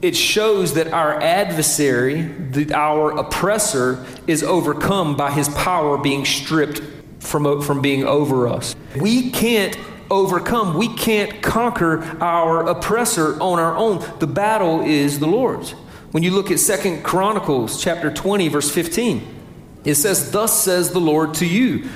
it 0.00 0.16
shows 0.16 0.74
that 0.74 0.88
our 0.92 1.20
adversary, 1.20 2.30
our 2.72 3.16
oppressor, 3.18 4.04
is 4.26 4.42
overcome 4.42 5.16
by 5.16 5.30
his 5.30 5.48
power 5.50 5.98
being 5.98 6.24
stripped 6.24 6.80
from, 7.20 7.62
from 7.62 7.80
being 7.80 8.04
over 8.04 8.48
us. 8.48 8.74
We 8.96 9.30
can't 9.30 9.76
overcome, 10.10 10.76
we 10.76 10.94
can't 10.94 11.42
conquer 11.42 12.02
our 12.20 12.68
oppressor 12.68 13.40
on 13.40 13.58
our 13.58 13.76
own. 13.76 14.04
The 14.18 14.26
battle 14.26 14.82
is 14.82 15.18
the 15.18 15.28
Lord's. 15.28 15.70
When 16.10 16.22
you 16.22 16.32
look 16.32 16.50
at 16.50 16.60
Second 16.60 17.02
Chronicles 17.02 17.82
chapter 17.82 18.12
20, 18.12 18.48
verse 18.48 18.70
15, 18.70 19.26
it 19.84 19.94
says, 19.94 20.30
Thus 20.30 20.62
says 20.62 20.90
the 20.90 21.00
Lord 21.00 21.34
to 21.34 21.46
you, 21.46 21.88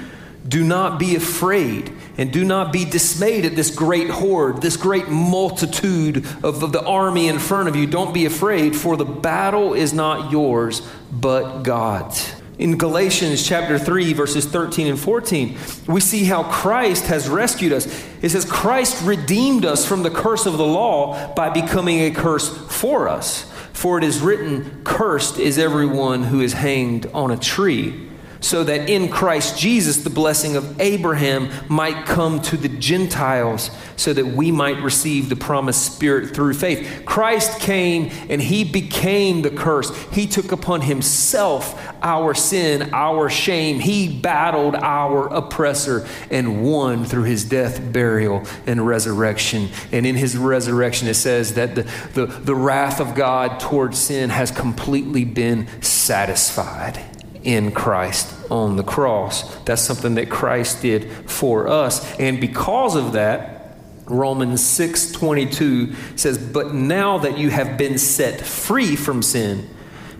do 0.48 0.64
not 0.64 0.98
be 0.98 1.16
afraid 1.16 1.92
and 2.18 2.32
do 2.32 2.44
not 2.44 2.72
be 2.72 2.84
dismayed 2.84 3.44
at 3.44 3.56
this 3.56 3.74
great 3.74 4.08
horde, 4.08 4.62
this 4.62 4.76
great 4.76 5.08
multitude 5.08 6.18
of, 6.42 6.62
of 6.62 6.72
the 6.72 6.82
army 6.84 7.28
in 7.28 7.38
front 7.38 7.68
of 7.68 7.76
you. 7.76 7.86
Don't 7.86 8.14
be 8.14 8.26
afraid, 8.26 8.74
for 8.74 8.96
the 8.96 9.04
battle 9.04 9.74
is 9.74 9.92
not 9.92 10.30
yours, 10.30 10.80
but 11.12 11.62
God's. 11.62 12.34
In 12.58 12.78
Galatians 12.78 13.46
chapter 13.46 13.78
3, 13.78 14.14
verses 14.14 14.46
13 14.46 14.86
and 14.86 14.98
14, 14.98 15.58
we 15.88 16.00
see 16.00 16.24
how 16.24 16.44
Christ 16.44 17.04
has 17.06 17.28
rescued 17.28 17.72
us. 17.72 17.86
It 18.22 18.30
says, 18.30 18.46
Christ 18.46 19.04
redeemed 19.04 19.66
us 19.66 19.84
from 19.84 20.02
the 20.02 20.10
curse 20.10 20.46
of 20.46 20.56
the 20.56 20.64
law 20.64 21.34
by 21.34 21.50
becoming 21.50 22.00
a 22.00 22.10
curse 22.10 22.48
for 22.48 23.08
us. 23.08 23.42
For 23.74 23.98
it 23.98 24.04
is 24.04 24.20
written, 24.20 24.82
Cursed 24.84 25.38
is 25.38 25.58
everyone 25.58 26.24
who 26.24 26.40
is 26.40 26.54
hanged 26.54 27.06
on 27.12 27.30
a 27.30 27.36
tree 27.36 28.05
so 28.40 28.64
that 28.64 28.88
in 28.88 29.08
Christ 29.08 29.58
Jesus 29.58 29.98
the 29.98 30.10
blessing 30.10 30.56
of 30.56 30.80
Abraham 30.80 31.50
might 31.68 32.06
come 32.06 32.40
to 32.42 32.56
the 32.56 32.68
Gentiles, 32.68 33.70
so 33.96 34.12
that 34.12 34.26
we 34.26 34.52
might 34.52 34.80
receive 34.82 35.28
the 35.28 35.36
promised 35.36 35.94
Spirit 35.94 36.34
through 36.34 36.54
faith. 36.54 37.02
Christ 37.04 37.60
came 37.60 38.10
and 38.28 38.40
he 38.40 38.64
became 38.64 39.42
the 39.42 39.50
curse. 39.50 39.90
He 40.12 40.26
took 40.26 40.52
upon 40.52 40.82
himself 40.82 41.80
our 42.02 42.34
sin, 42.34 42.90
our 42.92 43.28
shame. 43.28 43.80
He 43.80 44.20
battled 44.20 44.74
our 44.74 45.28
oppressor 45.28 46.06
and 46.30 46.62
won 46.62 47.04
through 47.04 47.24
his 47.24 47.44
death, 47.44 47.92
burial, 47.92 48.44
and 48.66 48.86
resurrection. 48.86 49.70
And 49.92 50.06
in 50.06 50.14
his 50.14 50.36
resurrection, 50.36 51.08
it 51.08 51.14
says 51.14 51.54
that 51.54 51.74
the, 51.74 51.82
the, 52.14 52.26
the 52.26 52.54
wrath 52.54 53.00
of 53.00 53.14
God 53.14 53.60
towards 53.60 53.98
sin 53.98 54.30
has 54.30 54.50
completely 54.50 55.24
been 55.24 55.68
satisfied 55.80 57.15
in 57.46 57.70
Christ 57.70 58.34
on 58.50 58.76
the 58.76 58.82
cross. 58.82 59.54
That's 59.64 59.80
something 59.80 60.16
that 60.16 60.28
Christ 60.28 60.82
did 60.82 61.10
for 61.30 61.68
us. 61.68 62.14
And 62.18 62.40
because 62.40 62.96
of 62.96 63.12
that, 63.12 63.78
Romans 64.06 64.62
6:22 64.62 65.94
says, 66.16 66.38
"But 66.38 66.74
now 66.74 67.18
that 67.18 67.38
you 67.38 67.50
have 67.50 67.78
been 67.78 67.98
set 67.98 68.44
free 68.44 68.96
from 68.96 69.22
sin, 69.22 69.68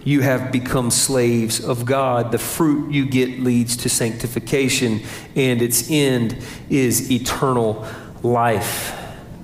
you 0.05 0.21
have 0.21 0.53
become 0.53 0.91
slaves 0.91 1.61
of 1.61 1.85
God. 1.85 2.31
The 2.31 2.39
fruit 2.39 2.93
you 2.93 3.05
get 3.05 3.43
leads 3.43 3.77
to 3.79 3.89
sanctification, 3.89 5.01
and 5.35 5.61
its 5.61 5.91
end 5.91 6.37
is 6.71 7.11
eternal 7.11 7.85
life." 8.23 8.93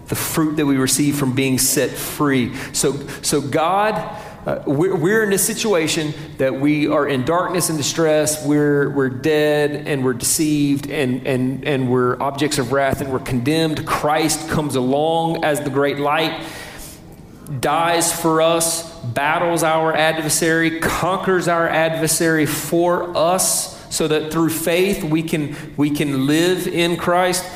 The 0.09 0.15
fruit 0.15 0.57
that 0.57 0.67
we 0.67 0.77
receive 0.77 1.17
from 1.17 1.33
being 1.33 1.59
set 1.59 1.91
free. 1.91 2.53
So 2.73 2.95
so 3.23 3.41
God 3.41 4.01
uh, 4.45 4.61
we're, 4.67 4.97
we're, 4.97 5.23
in 5.23 5.33
a 5.33 5.39
situation 5.39 6.13
that 6.39 6.53
we 6.53 6.89
are 6.89 7.07
in 7.07 7.25
darkness 7.25 7.69
and 7.69 7.79
distress. 7.79 8.45
We're, 8.45 8.91
we're 8.91 9.09
dead 9.09 9.87
and 9.87 10.05
we're 10.05 10.15
deceived 10.15 10.91
and, 10.91 11.25
and, 11.25 11.65
and 11.65 11.89
we're 11.89 12.21
objects 12.21 12.59
of 12.59 12.73
wrath 12.73 13.01
and 13.01 13.13
we're 13.13 13.21
condemned. 13.21 13.87
Christ 13.87 14.49
comes 14.49 14.75
along 14.75 15.45
as 15.45 15.61
the 15.61 15.71
great 15.71 16.01
light, 16.01 16.45
dies 17.61 18.13
for 18.13 18.43
us, 18.43 18.93
battles 19.05 19.63
our 19.63 19.95
adversary, 19.95 20.81
conquers 20.81 21.47
our 21.47 21.69
adversary 21.69 22.47
for 22.47 23.17
us 23.17 23.81
so 23.95 24.09
that 24.09 24.33
through 24.33 24.51
faith 24.51 25.05
we 25.05 25.23
can, 25.23 25.55
we 25.77 25.91
can 25.91 26.27
live 26.27 26.67
in 26.67 26.97
Christ. 26.97 27.49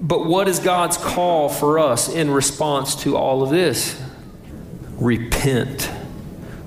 But 0.00 0.26
what 0.26 0.48
is 0.48 0.58
God's 0.58 0.96
call 0.96 1.48
for 1.48 1.78
us 1.78 2.08
in 2.08 2.28
response 2.28 2.96
to 3.02 3.16
all 3.16 3.44
of 3.44 3.50
this? 3.50 4.02
Repent 4.96 5.92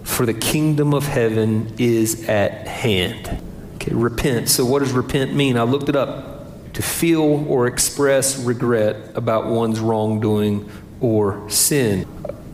for 0.03 0.25
the 0.25 0.34
kingdom 0.34 0.93
of 0.93 1.05
heaven 1.05 1.74
is 1.77 2.27
at 2.27 2.67
hand. 2.67 3.41
Okay, 3.75 3.93
repent. 3.93 4.50
So, 4.50 4.65
what 4.65 4.79
does 4.79 4.91
repent 4.91 5.34
mean? 5.34 5.58
I 5.58 5.63
looked 5.63 5.89
it 5.89 5.96
up. 5.96 6.29
To 6.74 6.81
feel 6.81 7.46
or 7.50 7.67
express 7.67 8.39
regret 8.39 8.96
about 9.13 9.48
one's 9.48 9.81
wrongdoing 9.81 10.72
or 11.01 11.50
sin. 11.50 12.03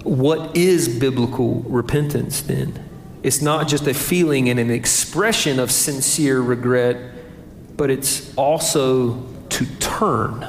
What 0.03 0.57
is 0.57 0.87
biblical 0.87 1.61
repentance 1.61 2.41
then? 2.41 2.83
It's 3.21 3.41
not 3.41 3.67
just 3.67 3.85
a 3.85 3.93
feeling 3.93 4.49
and 4.49 4.59
an 4.59 4.71
expression 4.71 5.59
of 5.59 5.71
sincere 5.71 6.41
regret, 6.41 6.97
but 7.75 7.91
it's 7.91 8.35
also 8.35 9.23
to 9.49 9.65
turn. 9.79 10.47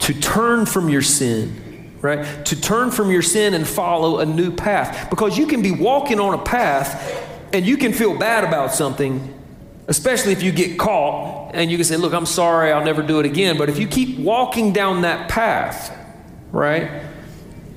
To 0.00 0.14
turn 0.14 0.64
from 0.64 0.88
your 0.88 1.02
sin 1.02 1.67
right? 2.00 2.44
To 2.46 2.60
turn 2.60 2.90
from 2.90 3.10
your 3.10 3.22
sin 3.22 3.54
and 3.54 3.66
follow 3.66 4.18
a 4.18 4.26
new 4.26 4.50
path. 4.52 5.10
Because 5.10 5.36
you 5.36 5.46
can 5.46 5.62
be 5.62 5.70
walking 5.70 6.20
on 6.20 6.34
a 6.34 6.42
path 6.42 7.24
and 7.52 7.66
you 7.66 7.76
can 7.76 7.92
feel 7.92 8.16
bad 8.16 8.44
about 8.44 8.74
something, 8.74 9.34
especially 9.88 10.32
if 10.32 10.42
you 10.42 10.52
get 10.52 10.78
caught 10.78 11.54
and 11.54 11.70
you 11.70 11.76
can 11.76 11.84
say, 11.84 11.96
Look, 11.96 12.12
I'm 12.12 12.26
sorry, 12.26 12.72
I'll 12.72 12.84
never 12.84 13.02
do 13.02 13.20
it 13.20 13.26
again. 13.26 13.58
But 13.58 13.68
if 13.68 13.78
you 13.78 13.86
keep 13.86 14.18
walking 14.18 14.72
down 14.72 15.02
that 15.02 15.28
path, 15.28 15.96
right? 16.52 17.02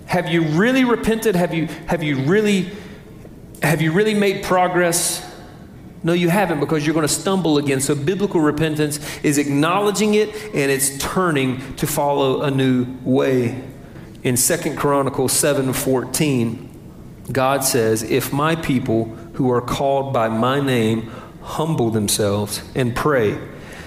Have 0.05 0.27
you 0.27 0.43
really 0.43 0.83
repented? 0.83 1.35
Have 1.35 1.53
you, 1.53 1.67
have 1.87 2.03
you 2.03 2.17
really 2.23 2.71
have 3.63 3.81
you 3.81 3.91
really 3.91 4.15
made 4.15 4.43
progress? 4.43 5.27
No, 6.03 6.13
you 6.13 6.29
haven't 6.29 6.59
because 6.59 6.83
you're 6.83 6.95
going 6.95 7.07
to 7.07 7.13
stumble 7.13 7.59
again. 7.59 7.79
So, 7.79 7.93
biblical 7.93 8.41
repentance 8.41 8.99
is 9.21 9.37
acknowledging 9.37 10.15
it 10.15 10.33
and 10.55 10.71
it's 10.71 10.97
turning 10.97 11.75
to 11.75 11.85
follow 11.85 12.41
a 12.41 12.49
new 12.49 12.87
way 13.03 13.63
in 14.23 14.37
Second 14.37 14.77
Chronicles 14.77 15.33
7:14, 15.33 16.69
God 17.31 17.63
says, 17.63 18.03
"If 18.03 18.33
my 18.33 18.55
people 18.55 19.15
who 19.33 19.51
are 19.51 19.61
called 19.61 20.13
by 20.13 20.27
my 20.27 20.59
name 20.59 21.09
humble 21.41 21.89
themselves 21.89 22.61
and 22.75 22.95
pray 22.95 23.37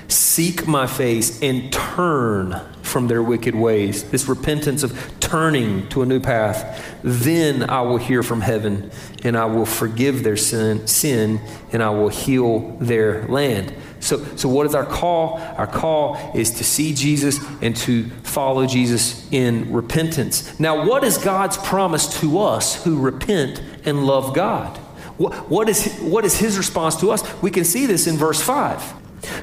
seek 0.09 0.67
my 0.67 0.87
face, 0.87 1.41
and 1.43 1.73
turn 1.73 2.61
from 2.83 3.09
their 3.09 3.23
wicked 3.23 3.55
ways. 3.55 4.05
This 4.05 4.29
repentance 4.29 4.83
of 4.83 5.21
turning 5.21 5.89
to 5.89 6.03
a 6.03 6.07
new 6.07 6.21
path. 6.21 6.97
Then 7.03 7.69
I 7.69 7.81
will 7.81 7.97
hear 7.97 8.23
from 8.23 8.41
heaven, 8.41 8.91
and 9.23 9.37
I 9.37 9.47
will 9.47 9.67
forgive 9.67 10.23
their 10.23 10.37
sin, 10.37 10.87
sin 10.87 11.41
and 11.73 11.83
I 11.83 11.91
will 11.91 12.09
heal 12.09 12.77
their 12.81 13.27
land. 13.29 13.73
So, 14.05 14.23
so, 14.37 14.51
what 14.51 14.67
is 14.67 14.75
our 14.75 14.85
call? 14.85 15.39
Our 15.57 15.67
call 15.67 16.33
is 16.35 16.51
to 16.59 16.65
see 16.65 16.93
Jesus 16.93 17.41
and 17.63 17.75
to 17.77 18.11
follow 18.23 18.67
Jesus 18.67 19.27
in 19.33 19.73
repentance. 19.73 20.61
Now, 20.61 20.87
what 20.87 21.05
is 21.05 21.17
God's 21.17 21.57
promise 21.57 22.21
to 22.21 22.41
us 22.41 22.85
who 22.85 23.01
repent 23.01 23.63
and 23.87 24.07
love 24.07 24.35
God? 24.35 24.77
What, 25.17 25.49
what, 25.49 25.71
is, 25.71 25.91
what 26.01 26.27
is 26.27 26.37
his 26.37 26.59
response 26.59 26.97
to 26.97 27.13
us? 27.13 27.23
We 27.41 27.51
can 27.51 27.65
see 27.65 27.87
this 27.87 28.07
in 28.07 28.17
verse 28.17 28.43
5. 28.43 28.83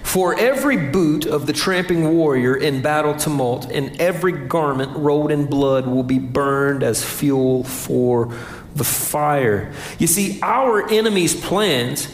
For 0.04 0.38
every 0.38 0.78
boot 0.92 1.26
of 1.26 1.48
the 1.48 1.54
tramping 1.54 2.16
warrior 2.16 2.56
in 2.56 2.84
battle 2.84 3.16
tumult 3.16 3.72
and 3.72 4.00
every 4.00 4.32
garment 4.32 4.96
rolled 4.96 5.32
in 5.32 5.48
blood 5.48 5.88
will 5.88 6.04
be 6.04 6.20
burned 6.20 6.84
as 6.84 7.04
fuel 7.04 7.64
for 7.64 8.32
the 8.76 8.84
fire. 8.84 9.74
You 9.98 10.06
see, 10.06 10.40
our 10.44 10.88
enemy's 10.88 11.34
plans 11.34 12.08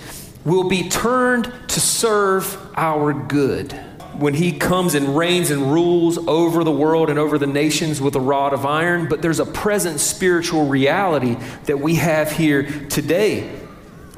will 0.48 0.70
be 0.70 0.88
turned 0.88 1.52
to 1.68 1.80
serve 1.82 2.58
our 2.78 3.12
good. 3.14 3.74
When 4.14 4.34
he 4.34 4.58
comes 4.58 4.96
and 4.96 5.16
reigns 5.16 5.52
and 5.52 5.74
rules 5.74 6.18
over 6.18 6.64
the 6.64 6.72
world 6.72 7.10
and 7.10 7.20
over 7.20 7.38
the 7.38 7.46
nations 7.46 8.00
with 8.00 8.16
a 8.16 8.22
rod 8.22 8.54
of 8.54 8.66
iron, 8.66 9.10
but 9.10 9.22
there's 9.22 9.42
a 9.42 9.46
present 9.46 10.00
spiritual 10.00 10.66
reality 10.68 11.36
that 11.66 11.82
we 11.82 11.96
have 11.96 12.32
here 12.32 12.64
today 12.88 13.60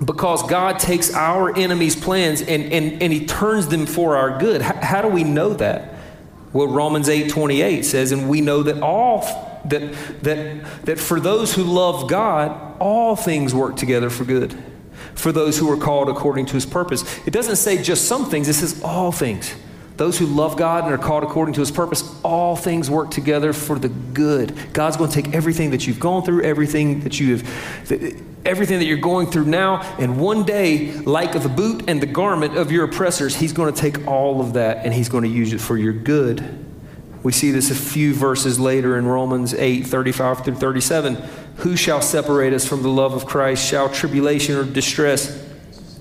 because 0.06 0.48
God 0.48 0.78
takes 0.78 1.14
our 1.16 1.58
enemies' 1.58 1.96
plans 1.96 2.42
and, 2.42 2.72
and, 2.72 3.02
and 3.02 3.12
he 3.12 3.26
turns 3.26 3.68
them 3.68 3.88
for 3.88 4.16
our 4.16 4.38
good. 4.38 4.62
How, 4.62 4.76
how 4.76 5.02
do 5.02 5.08
we 5.08 5.24
know 5.24 5.56
that? 5.56 5.96
Well, 6.54 6.68
Romans 6.68 7.10
8 7.10 7.30
28 7.30 7.84
says, 7.84 8.12
and 8.12 8.30
we 8.30 8.40
know 8.42 8.62
that 8.64 8.84
all 8.84 9.22
that 9.66 9.94
that 10.24 10.86
that 10.86 11.00
for 11.00 11.20
those 11.20 11.56
who 11.56 11.64
love 11.64 12.08
God, 12.08 12.78
all 12.80 13.16
things 13.16 13.54
work 13.54 13.76
together 13.76 14.12
for 14.12 14.26
good 14.26 14.56
for 15.20 15.32
those 15.32 15.58
who 15.58 15.70
are 15.72 15.78
called 15.78 16.10
according 16.10 16.46
to 16.48 16.54
his 16.54 16.66
purpose. 16.66 17.04
It 17.28 17.32
doesn't 17.32 17.58
say 17.58 17.82
just 17.82 18.06
some 18.06 18.30
things, 18.30 18.48
it 18.48 18.54
says 18.54 18.82
all 18.84 19.12
things. 19.12 19.54
Those 19.98 20.18
who 20.18 20.28
love 20.28 20.56
God 20.56 20.86
and 20.86 20.94
are 20.94 20.98
called 20.98 21.24
according 21.24 21.56
to 21.56 21.60
his 21.60 21.72
purpose, 21.72 22.04
all 22.24 22.56
things 22.56 22.90
work 22.90 23.12
together 23.12 23.52
for 23.52 23.78
the 23.78 23.90
good. 23.90 24.56
God's 24.72 24.96
going 24.96 25.12
to 25.12 25.22
take 25.22 25.36
everything 25.36 25.72
that 25.72 25.86
you've 25.86 26.00
gone 26.00 26.24
through, 26.24 26.44
everything 26.44 27.02
that 27.02 27.20
you 27.20 27.36
have, 27.36 28.22
everything 28.46 28.80
that 28.80 28.86
you're 28.86 28.98
going 28.98 29.28
through 29.28 29.46
now, 29.46 29.82
and 30.00 30.18
one 30.18 30.46
day, 30.46 30.94
like 30.94 31.34
the 31.34 31.50
boot 31.50 31.84
and 31.90 32.02
the 32.02 32.06
garment 32.06 32.58
of 32.58 32.72
your 32.72 32.86
oppressors, 32.86 33.36
he's 33.36 33.52
going 33.52 33.74
to 33.74 33.78
take 33.78 34.08
all 34.08 34.40
of 34.40 34.54
that 34.54 34.86
and 34.86 34.94
he's 34.94 35.10
going 35.10 35.26
to 35.26 35.30
use 35.30 35.52
it 35.52 35.60
for 35.60 35.78
your 35.78 35.92
good. 35.92 36.66
We 37.22 37.34
see 37.34 37.52
this 37.52 37.70
a 37.70 37.76
few 37.76 38.14
verses 38.14 38.58
later 38.58 38.98
in 38.98 39.06
Romans 39.06 39.54
8 39.54 39.86
35 39.86 40.46
through 40.46 40.56
37. 40.56 41.18
Who 41.60 41.76
shall 41.76 42.02
separate 42.02 42.54
us 42.54 42.66
from 42.66 42.84
the 42.84 42.90
love 42.90 43.14
of 43.14 43.26
Christ? 43.26 43.68
Shall 43.68 43.90
tribulation 43.90 44.56
or 44.56 44.64
distress, 44.64 45.46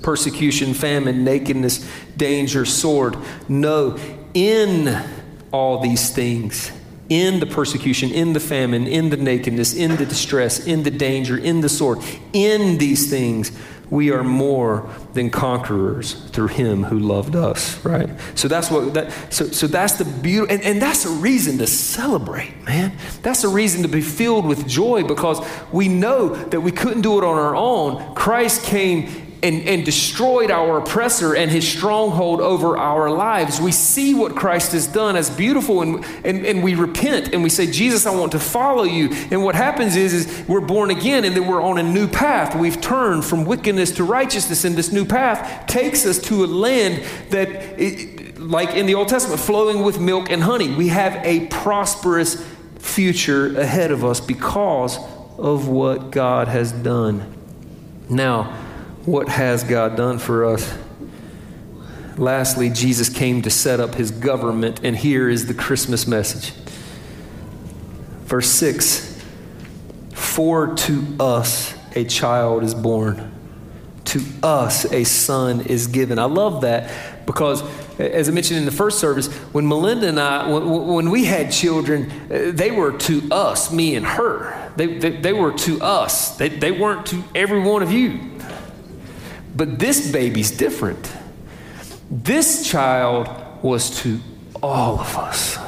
persecution, 0.03 0.73
famine, 0.73 1.25
nakedness, 1.25 1.89
danger, 2.17 2.65
sword? 2.65 3.17
No, 3.49 3.99
in 4.35 5.05
all 5.53 5.81
these 5.81 6.11
things, 6.11 6.71
in 7.09 7.41
the 7.41 7.47
persecution, 7.47 8.11
in 8.11 8.35
the 8.35 8.41
famine, 8.41 8.87
in 8.87 9.11
the 9.11 9.17
nakedness, 9.17 9.75
in 9.75 9.97
the 9.97 10.07
distress, 10.07 10.65
in 10.65 10.85
the 10.85 10.91
danger, 10.91 11.37
in 11.37 11.61
the 11.61 11.69
sword, 11.69 11.99
in 12.33 12.79
these 12.79 13.11
things, 13.11 13.51
we 13.91 14.11
are 14.11 14.23
more 14.23 14.89
than 15.15 15.31
conquerors 15.31 16.15
through 16.31 16.49
him 16.49 16.85
who 16.85 16.99
loved 16.99 17.35
us 17.35 17.85
right? 17.85 18.09
So 18.35 18.49
that's 18.49 18.71
what 18.71 18.95
that 18.95 19.13
so, 19.33 19.47
so 19.47 19.67
that's 19.67 19.95
the 19.95 20.05
beauty 20.05 20.53
and, 20.53 20.63
and 20.63 20.83
that's 20.83 21.05
a 21.05 21.11
reason 21.11 21.59
to 21.59 21.67
celebrate 21.67 22.63
man. 22.65 22.93
That's 23.23 23.45
a 23.45 23.49
reason 23.49 23.83
to 23.83 23.89
be 23.89 24.01
filled 24.01 24.47
with 24.47 24.67
joy 24.67 25.05
because 25.05 25.45
we 25.73 25.89
know 25.89 26.35
that 26.35 26.61
we 26.61 26.73
couldn't 26.73 27.03
do 27.03 27.19
it 27.19 27.25
on 27.25 27.37
our 27.37 27.57
own. 27.57 28.15
Christ 28.15 28.65
came 28.65 29.28
and, 29.43 29.63
and 29.63 29.85
destroyed 29.85 30.51
our 30.51 30.79
oppressor 30.79 31.35
and 31.35 31.51
his 31.51 31.67
stronghold 31.67 32.41
over 32.41 32.77
our 32.77 33.11
lives. 33.11 33.61
We 33.61 33.73
see 33.73 34.15
what 34.15 34.35
Christ 34.35 34.73
has 34.73 34.87
done 34.87 35.17
as 35.17 35.31
beautiful 35.31 35.83
and, 35.83 36.05
and, 36.25 36.45
and 36.45 36.63
we 36.63 36.75
repent 36.75 37.33
and 37.33 37.43
we 37.43 37.49
say, 37.49 37.71
Jesus, 37.71 38.07
I 38.07 38.15
want 38.15 38.33
to 38.33 38.41
follow 38.41 38.85
you. 38.85 39.11
And 39.31 39.45
what 39.45 39.55
happens 39.55 39.97
is, 39.97 40.13
is 40.13 40.49
we're 40.49 40.61
born 40.61 40.91
again 40.91 41.25
and 41.25 41.37
then 41.37 41.47
we're 41.47 41.63
on 41.63 41.79
a 41.79 41.83
new 41.83 42.09
path. 42.09 42.57
We've 42.57 42.81
turned 42.81 43.25
from 43.25 43.45
wickedness 43.45 43.93
to 43.93 44.05
righteousness, 44.05 44.65
and 44.65 44.75
this 44.75 44.93
new 44.93 45.05
path 45.05 45.67
takes 45.67 46.05
us 46.05 46.19
to 46.23 46.45
a 46.45 46.47
land 46.47 47.05
that, 47.31 47.49
it, 47.49 48.39
like 48.39 48.71
in 48.71 48.87
the 48.87 48.95
Old 48.95 49.09
Testament, 49.09 49.41
flowing 49.41 49.83
with 49.83 50.01
milk 50.01 50.31
and 50.31 50.43
honey. 50.43 50.75
We 50.75 50.89
have 50.89 51.15
a 51.25 51.47
prosperous 51.47 52.45
future 52.79 53.59
ahead 53.59 53.91
of 53.91 54.05
us 54.05 54.21
because 54.21 54.99
of 55.39 55.69
what 55.69 56.11
God 56.11 56.49
has 56.49 56.73
done. 56.73 57.35
Now, 58.09 58.68
what 59.09 59.29
has 59.31 59.65
God 59.65 59.97
done 59.97 60.19
for 60.19 60.45
us? 60.45 60.77
Lastly, 62.19 62.69
Jesus 62.69 63.09
came 63.09 63.41
to 63.43 63.51
set 63.51 63.81
up 63.81 63.95
his 63.95 64.11
government, 64.11 64.81
and 64.83 64.95
here 64.95 65.31
is 65.31 65.47
the 65.47 65.55
Christmas 65.55 66.07
message. 66.07 66.53
Verse 68.25 68.51
6 68.51 69.25
For 70.13 70.75
to 70.75 71.17
us 71.19 71.75
a 71.97 72.05
child 72.05 72.63
is 72.63 72.75
born, 72.75 73.33
to 74.07 74.23
us 74.43 74.85
a 74.93 75.05
son 75.05 75.63
is 75.63 75.87
given. 75.87 76.19
I 76.19 76.25
love 76.25 76.61
that 76.61 77.25
because, 77.25 77.63
as 77.99 78.29
I 78.29 78.33
mentioned 78.33 78.59
in 78.59 78.67
the 78.67 78.71
first 78.71 78.99
service, 78.99 79.33
when 79.53 79.67
Melinda 79.67 80.09
and 80.09 80.21
I, 80.21 80.51
when, 80.51 81.09
we 81.11 81.25
had 81.25 81.51
children, 81.51 82.13
they 82.29 82.71
were 82.71 82.93
to 82.99 83.27
us, 83.31 83.73
me 83.73 83.95
and 83.95 84.05
her. 84.05 84.71
They, 84.77 84.99
they, 84.99 85.11
they 85.11 85.33
were 85.33 85.53
to 85.53 85.81
us, 85.81 86.37
they, 86.37 86.51
they 86.51 86.73
weren't 86.73 87.07
to 87.07 87.25
every 87.35 87.63
one 87.63 87.83
of 87.83 87.91
you. 87.91 88.28
But 89.59 89.81
this 89.81 90.13
baby's 90.13 90.53
different. 90.53 91.13
This 92.09 92.71
child 92.71 93.29
was 93.61 94.01
to 94.03 94.21
all 94.63 95.01
of 95.01 95.17
us. 95.17 95.59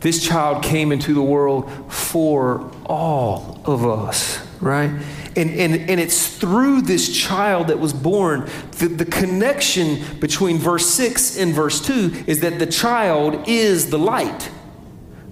This 0.00 0.26
child 0.26 0.64
came 0.64 0.90
into 0.90 1.14
the 1.14 1.22
world 1.22 1.70
for 1.92 2.68
all 2.86 3.60
of 3.64 3.86
us, 3.86 4.44
right? 4.60 4.90
And, 5.36 5.50
and, 5.50 5.88
and 5.88 6.00
it's 6.00 6.36
through 6.36 6.82
this 6.82 7.16
child 7.16 7.68
that 7.68 7.78
was 7.78 7.92
born, 7.92 8.50
the, 8.78 8.88
the 8.88 9.04
connection 9.04 10.02
between 10.18 10.58
verse 10.58 10.90
6 10.90 11.38
and 11.38 11.54
verse 11.54 11.80
2 11.80 12.24
is 12.26 12.40
that 12.40 12.58
the 12.58 12.66
child 12.66 13.46
is 13.46 13.90
the 13.90 13.98
light 13.98 14.50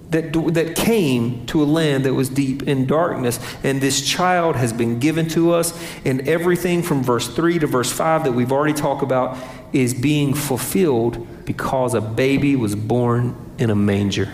that, 0.09 0.31
that 0.53 0.75
came 0.75 1.45
to 1.47 1.61
a 1.61 1.65
land 1.65 2.05
that 2.05 2.13
was 2.13 2.29
deep 2.29 2.63
in 2.63 2.85
darkness. 2.85 3.39
And 3.63 3.81
this 3.81 4.07
child 4.07 4.55
has 4.55 4.71
been 4.71 4.99
given 4.99 5.27
to 5.29 5.53
us, 5.53 5.77
and 6.05 6.27
everything 6.27 6.81
from 6.81 7.03
verse 7.03 7.27
3 7.27 7.59
to 7.59 7.67
verse 7.67 7.91
5 7.91 8.23
that 8.23 8.31
we've 8.31 8.51
already 8.51 8.73
talked 8.73 9.03
about 9.03 9.37
is 9.73 9.93
being 9.93 10.33
fulfilled 10.33 11.45
because 11.45 11.93
a 11.93 12.01
baby 12.01 12.55
was 12.55 12.75
born 12.75 13.35
in 13.57 13.69
a 13.69 13.75
manger. 13.75 14.31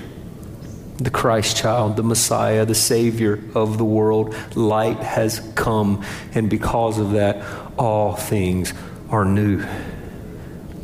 The 0.97 1.09
Christ 1.09 1.57
child, 1.57 1.95
the 1.95 2.03
Messiah, 2.03 2.65
the 2.65 2.75
Savior 2.75 3.43
of 3.55 3.79
the 3.79 3.86
world, 3.86 4.36
light 4.55 4.97
has 4.97 5.39
come, 5.55 6.05
and 6.36 6.49
because 6.49 6.99
of 6.99 7.12
that, 7.13 7.43
all 7.77 8.15
things 8.15 8.73
are 9.09 9.25
new. 9.25 9.65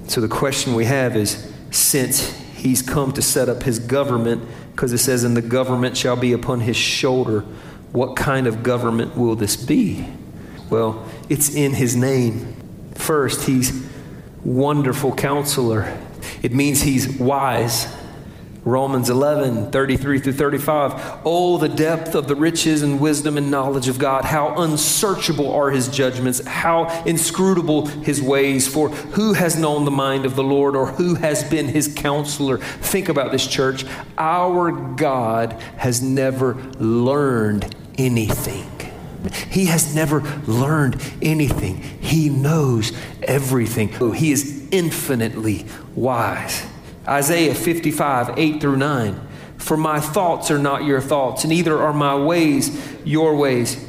So 0.07 0.19
the 0.19 0.27
question 0.27 0.73
we 0.73 0.85
have 0.85 1.15
is 1.15 1.51
since 1.69 2.35
he's 2.55 2.81
come 2.81 3.13
to 3.13 3.21
set 3.21 3.47
up 3.47 3.63
his 3.63 3.77
government, 3.77 4.43
because 4.79 4.93
it 4.93 4.99
says, 4.99 5.25
And 5.25 5.35
the 5.35 5.41
government 5.41 5.97
shall 5.97 6.15
be 6.15 6.31
upon 6.31 6.61
his 6.61 6.77
shoulder. 6.77 7.41
What 7.91 8.15
kind 8.15 8.47
of 8.47 8.63
government 8.63 9.17
will 9.17 9.35
this 9.35 9.57
be? 9.57 10.07
Well, 10.69 11.05
it's 11.27 11.53
in 11.53 11.73
his 11.73 11.97
name. 11.97 12.55
First, 12.95 13.45
he's 13.45 13.85
wonderful 14.41 15.13
counselor. 15.13 15.97
It 16.41 16.53
means 16.53 16.81
he's 16.81 17.19
wise. 17.19 17.93
Romans 18.65 19.09
11, 19.09 19.71
33 19.71 20.19
through 20.19 20.33
35. 20.33 21.21
Oh, 21.23 21.57
the 21.57 21.69
depth 21.69 22.13
of 22.13 22.27
the 22.27 22.35
riches 22.35 22.83
and 22.83 22.99
wisdom 22.99 23.37
and 23.37 23.49
knowledge 23.49 23.87
of 23.87 23.97
God. 23.97 24.25
How 24.25 24.61
unsearchable 24.61 25.51
are 25.51 25.71
his 25.71 25.87
judgments, 25.87 26.45
how 26.45 27.03
inscrutable 27.05 27.85
his 27.85 28.21
ways. 28.21 28.67
For 28.67 28.89
who 28.89 29.33
has 29.33 29.57
known 29.57 29.85
the 29.85 29.91
mind 29.91 30.25
of 30.25 30.35
the 30.35 30.43
Lord 30.43 30.75
or 30.75 30.87
who 30.87 31.15
has 31.15 31.43
been 31.43 31.67
his 31.69 31.93
counselor? 31.93 32.57
Think 32.57 33.07
about 33.07 33.31
this, 33.31 33.47
church. 33.47 33.85
Our 34.17 34.71
God 34.71 35.53
has 35.77 36.01
never 36.01 36.55
learned 36.79 37.75
anything. 37.97 38.69
He 39.49 39.65
has 39.65 39.95
never 39.95 40.21
learned 40.47 41.01
anything. 41.21 41.77
He 41.77 42.29
knows 42.29 42.91
everything. 43.23 43.89
He 44.13 44.31
is 44.31 44.67
infinitely 44.71 45.65
wise. 45.95 46.65
Isaiah 47.09 47.55
55, 47.55 48.37
8 48.37 48.61
through 48.61 48.77
9. 48.77 49.27
For 49.57 49.75
my 49.75 49.99
thoughts 49.99 50.51
are 50.51 50.59
not 50.59 50.85
your 50.85 51.01
thoughts, 51.01 51.43
neither 51.43 51.77
are 51.77 51.93
my 51.93 52.15
ways 52.15 52.97
your 53.03 53.35
ways 53.35 53.85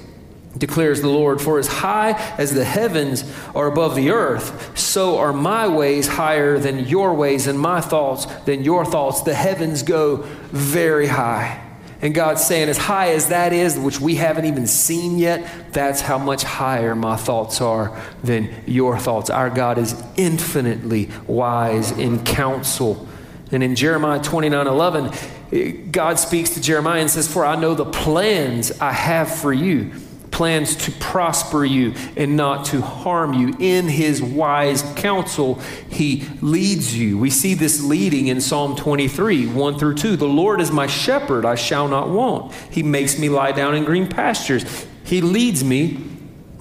declares 0.59 1.01
the 1.01 1.09
Lord. 1.09 1.41
For 1.41 1.59
as 1.59 1.67
high 1.67 2.13
as 2.39 2.53
the 2.53 2.65
heavens 2.65 3.25
are 3.55 3.67
above 3.67 3.95
the 3.95 4.11
earth, 4.11 4.79
so 4.79 5.19
are 5.19 5.33
my 5.33 5.69
ways 5.69 6.09
higher 6.09 6.59
than 6.59 6.87
your 6.87 7.15
ways, 7.15 7.47
and 7.47 7.59
my 7.59 7.81
thoughts 7.81 8.27
than 8.45 8.65
your 8.65 8.85
thoughts. 8.85 9.23
The 9.23 9.35
heavens 9.35 9.83
go 9.83 10.19
very 10.51 11.07
high. 11.07 11.67
And 12.03 12.15
God's 12.15 12.43
saying, 12.43 12.71
as 12.71 12.79
high 12.79 13.11
as 13.11 13.29
that 13.29 13.53
is, 13.53 13.79
which 13.79 14.01
we 14.01 14.15
haven't 14.15 14.47
even 14.47 14.67
seen 14.67 15.19
yet, 15.19 15.47
that's 15.73 16.01
how 16.01 16.17
much 16.17 16.43
higher 16.43 16.95
my 16.95 17.17
thoughts 17.17 17.61
are 17.61 18.01
than 18.25 18.49
your 18.67 18.99
thoughts. 18.99 19.29
Our 19.29 19.51
God 19.51 19.77
is 19.77 20.03
infinitely 20.17 21.11
wise 21.27 21.91
in 21.93 22.25
counsel. 22.25 23.07
And 23.53 23.63
in 23.63 23.75
Jeremiah 23.75 24.21
29 24.23 24.67
11, 24.67 25.91
God 25.91 26.19
speaks 26.19 26.51
to 26.51 26.61
Jeremiah 26.61 27.01
and 27.01 27.11
says, 27.11 27.27
For 27.27 27.45
I 27.45 27.57
know 27.57 27.75
the 27.75 27.85
plans 27.85 28.73
I 28.81 28.93
have 28.93 29.35
for 29.35 29.53
you 29.53 29.93
plans 30.31 30.75
to 30.75 30.93
prosper 30.93 31.67
you 31.67 31.95
and 32.17 32.35
not 32.35 32.65
to 32.65 32.81
harm 32.81 33.35
you. 33.35 33.55
In 33.59 33.89
his 33.89 34.23
wise 34.23 34.83
counsel, 34.97 35.57
he 35.91 36.27
leads 36.41 36.97
you. 36.97 37.19
We 37.19 37.29
see 37.29 37.53
this 37.53 37.85
leading 37.85 38.29
in 38.29 38.41
Psalm 38.41 38.75
23, 38.75 39.49
1 39.49 39.79
through 39.79 39.97
2. 39.97 40.17
The 40.17 40.25
Lord 40.25 40.63
is 40.63 40.71
my 40.71 40.87
shepherd, 40.87 41.45
I 41.45 41.57
shall 41.57 41.89
not 41.89 42.09
want. 42.09 42.55
He 42.71 42.83
makes 42.83 43.19
me 43.19 43.29
lie 43.29 43.53
down 43.53 43.75
in 43.75 43.85
green 43.85 44.09
pastures. 44.09 44.87
He 45.05 45.21
leads 45.21 45.63
me 45.63 46.03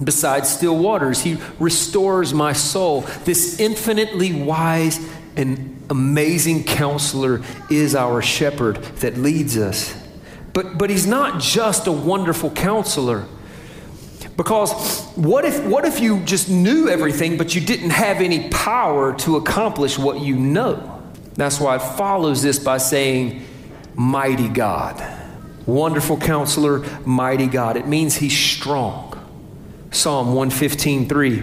beside 0.02 0.46
still 0.46 0.76
waters. 0.76 1.22
He 1.22 1.38
restores 1.58 2.34
my 2.34 2.52
soul. 2.52 3.02
This 3.24 3.60
infinitely 3.60 4.42
wise 4.42 5.00
and 5.36 5.79
amazing 5.90 6.64
counselor 6.64 7.42
is 7.68 7.94
our 7.94 8.22
shepherd 8.22 8.76
that 9.00 9.16
leads 9.16 9.58
us. 9.58 9.94
But, 10.52 10.78
but 10.78 10.90
he's 10.90 11.06
not 11.06 11.40
just 11.40 11.86
a 11.86 11.92
wonderful 11.92 12.50
counselor. 12.50 13.26
Because 14.36 15.04
what 15.16 15.44
if, 15.44 15.62
what 15.64 15.84
if 15.84 16.00
you 16.00 16.20
just 16.20 16.48
knew 16.48 16.88
everything, 16.88 17.36
but 17.36 17.54
you 17.54 17.60
didn't 17.60 17.90
have 17.90 18.18
any 18.22 18.48
power 18.48 19.14
to 19.18 19.36
accomplish 19.36 19.98
what 19.98 20.20
you 20.20 20.36
know? 20.36 21.02
That's 21.34 21.60
why 21.60 21.76
it 21.76 21.82
follows 21.82 22.42
this 22.42 22.58
by 22.58 22.78
saying, 22.78 23.44
Mighty 23.94 24.48
God. 24.48 25.18
Wonderful 25.66 26.16
counselor, 26.16 26.78
mighty 27.04 27.46
God. 27.46 27.76
It 27.76 27.86
means 27.86 28.16
he's 28.16 28.36
strong. 28.36 29.08
Psalm 29.90 30.28
115 30.28 31.08
3. 31.08 31.42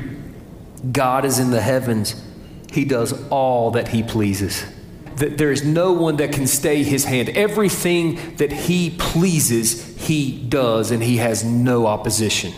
God 0.91 1.23
is 1.23 1.39
in 1.39 1.51
the 1.51 1.61
heavens, 1.61 2.21
he 2.71 2.85
does 2.85 3.27
all 3.29 3.71
that 3.71 3.89
he 3.89 4.03
pleases. 4.03 4.65
That 5.17 5.37
There 5.37 5.51
is 5.51 5.63
no 5.63 5.93
one 5.93 6.17
that 6.17 6.31
can 6.31 6.47
stay 6.47 6.83
his 6.83 7.05
hand. 7.05 7.29
Everything 7.29 8.35
that 8.37 8.51
he 8.51 8.91
pleases, 8.91 9.97
he 9.97 10.31
does, 10.31 10.91
and 10.91 11.01
he 11.01 11.17
has 11.17 11.43
no 11.43 11.87
opposition 11.87 12.53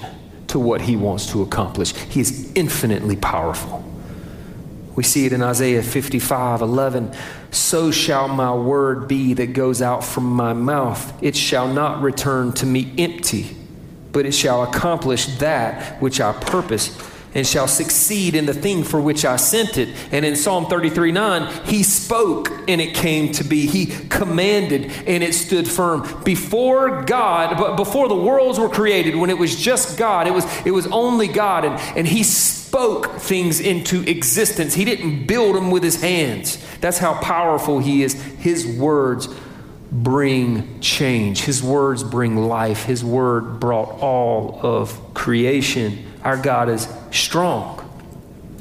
to 0.48 0.60
what 0.60 0.82
he 0.82 0.95
wants 0.95 1.28
to 1.32 1.41
accomplish. 1.41 1.95
He 1.95 2.19
is 2.19 2.52
infinitely 2.56 3.15
powerful. 3.15 3.84
We 4.95 5.04
see 5.04 5.26
it 5.26 5.32
in 5.32 5.41
Isaiah 5.41 5.82
55 5.82 6.62
11. 6.62 7.13
So 7.52 7.91
shall 7.91 8.28
my 8.28 8.54
word 8.54 9.08
be 9.08 9.34
that 9.36 9.54
goes 9.54 9.82
out 9.82 10.04
from 10.04 10.26
my 10.26 10.52
mouth. 10.52 11.13
It 11.24 11.36
shall 11.36 11.72
not 11.72 12.02
return 12.02 12.52
to 12.54 12.65
me 12.65 12.93
empty, 12.98 13.56
but 14.12 14.26
it 14.26 14.34
shall 14.34 14.63
accomplish 14.63 15.38
that 15.38 16.02
which 16.02 16.19
I 16.19 16.34
purpose 16.34 16.98
and 17.34 17.46
shall 17.46 17.68
succeed 17.68 18.36
in 18.36 18.46
the 18.46 18.54
thing 18.54 18.84
for 18.84 19.00
which 19.00 19.24
I 19.24 19.36
sent 19.36 19.78
it. 19.78 19.89
And 20.12 20.26
in 20.26 20.36
Psalm 20.36 20.65
33 20.65 21.12
9, 21.12 21.65
he 21.65 21.84
spoke 21.84 22.50
and 22.68 22.82
it 22.82 22.96
came 22.96 23.32
to 23.34 23.44
be. 23.44 23.68
He 23.68 23.86
commanded 23.86 24.92
and 25.06 25.24
it 25.24 25.34
stood 25.34 25.68
firm. 25.68 26.24
Before 26.24 27.04
God, 27.04 27.58
but 27.58 27.76
before 27.76 28.08
the 28.08 28.15
worlds 28.15 28.60
were 28.60 28.70
created, 28.70 29.15
when 29.15 29.30
it 29.30 29.38
was 29.38 29.56
just 29.56 29.98
God, 29.98 30.28
it 30.28 30.34
was, 30.34 30.46
it 30.65 30.72
was 30.72 30.88
only 30.88 31.28
God, 31.28 31.65
and, 31.65 31.80
and 31.98 32.08
he 32.08 32.24
spoke 32.24 33.20
things 33.20 33.60
into 33.60 34.02
existence. 34.04 34.74
He 34.74 34.86
didn't 34.86 35.28
build 35.28 35.56
them 35.56 35.72
with 35.72 35.84
his 35.84 36.02
hands. 36.02 36.63
That's 36.82 36.98
how 36.98 37.20
powerful 37.22 37.80
he 37.80 38.04
is. 38.04 38.13
His 38.13 38.65
words 38.65 39.28
bring 39.92 40.80
change, 40.82 41.42
his 41.42 41.63
words 41.63 42.04
bring 42.04 42.36
life. 42.48 42.86
His 42.86 43.04
word 43.04 43.60
brought 43.60 43.89
all 44.02 44.60
of 44.62 45.13
creation 45.15 46.09
our 46.23 46.38
God 46.38 46.69
is 46.69 46.88
strong. 47.12 47.86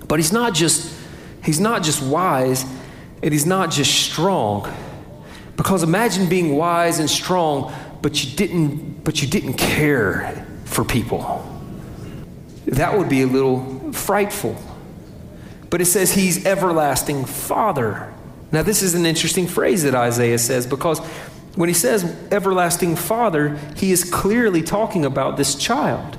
But 0.07 0.19
he's 0.19 0.33
not 0.33 0.55
just 0.55 0.95
he's 1.45 1.61
not 1.61 1.83
just 1.83 2.03
wise 2.03 2.65
and 3.23 3.33
he's 3.33 3.47
not 3.47 3.71
just 3.71 3.95
strong. 3.95 4.73
Because 5.57 5.83
imagine 5.83 6.29
being 6.29 6.57
wise 6.57 6.99
and 6.99 7.11
strong 7.11 7.73
but 8.01 8.23
you 8.25 8.37
didn't 8.37 9.05
but 9.05 9.23
you 9.23 9.29
didn't 9.29 9.55
care 9.55 10.47
for 10.65 10.85
people. 10.85 11.45
That 12.67 12.97
would 12.97 13.09
be 13.09 13.23
a 13.23 13.27
little 13.27 13.93
frightful. 13.93 14.57
But 15.71 15.81
it 15.81 15.87
says 15.87 16.13
he's 16.13 16.47
everlasting 16.47 17.25
father. 17.25 18.13
Now 18.53 18.63
this 18.63 18.83
is 18.83 18.95
an 18.95 19.05
interesting 19.05 19.47
phrase 19.47 19.83
that 19.83 19.95
Isaiah 19.95 20.39
says 20.39 20.67
because 20.67 21.01
when 21.57 21.69
he 21.69 21.75
says 21.75 22.05
everlasting 22.31 22.97
father, 22.97 23.59
he 23.77 23.91
is 23.91 24.05
clearly 24.05 24.63
talking 24.63 25.05
about 25.05 25.37
this 25.37 25.55
child. 25.55 26.18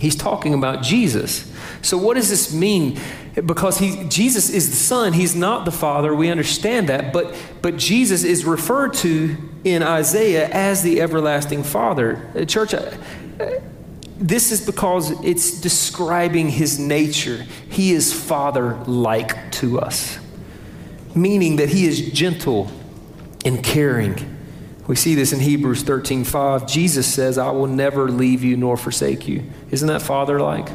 He's 0.00 0.16
talking 0.16 0.52
about 0.52 0.82
Jesus. 0.82 1.50
So, 1.82 1.96
what 1.96 2.14
does 2.14 2.28
this 2.28 2.52
mean? 2.52 2.98
Because 3.34 3.78
he, 3.78 4.04
Jesus 4.08 4.50
is 4.50 4.70
the 4.70 4.76
Son, 4.76 5.12
He's 5.12 5.34
not 5.34 5.64
the 5.64 5.72
Father. 5.72 6.14
We 6.14 6.30
understand 6.30 6.88
that. 6.88 7.12
But, 7.12 7.34
but 7.62 7.76
Jesus 7.76 8.24
is 8.24 8.44
referred 8.44 8.94
to 8.94 9.36
in 9.64 9.82
Isaiah 9.82 10.48
as 10.48 10.82
the 10.82 11.00
everlasting 11.00 11.62
Father. 11.62 12.30
Uh, 12.34 12.44
church, 12.44 12.74
uh, 12.74 12.90
this 14.18 14.52
is 14.52 14.64
because 14.64 15.10
it's 15.24 15.60
describing 15.60 16.50
His 16.50 16.78
nature. 16.78 17.44
He 17.70 17.92
is 17.92 18.12
Father 18.12 18.76
like 18.84 19.52
to 19.52 19.80
us, 19.80 20.18
meaning 21.14 21.56
that 21.56 21.70
He 21.70 21.86
is 21.86 22.10
gentle 22.10 22.70
and 23.44 23.62
caring 23.62 24.35
we 24.86 24.94
see 24.96 25.14
this 25.14 25.32
in 25.32 25.40
Hebrews 25.40 25.82
13 25.82 26.24
5. 26.24 26.66
Jesus 26.66 27.12
says, 27.12 27.38
I 27.38 27.50
will 27.50 27.66
never 27.66 28.08
leave 28.08 28.44
you 28.44 28.56
nor 28.56 28.76
forsake 28.76 29.26
you. 29.26 29.44
Isn't 29.70 29.88
that 29.88 30.02
father 30.02 30.40
like? 30.40 30.68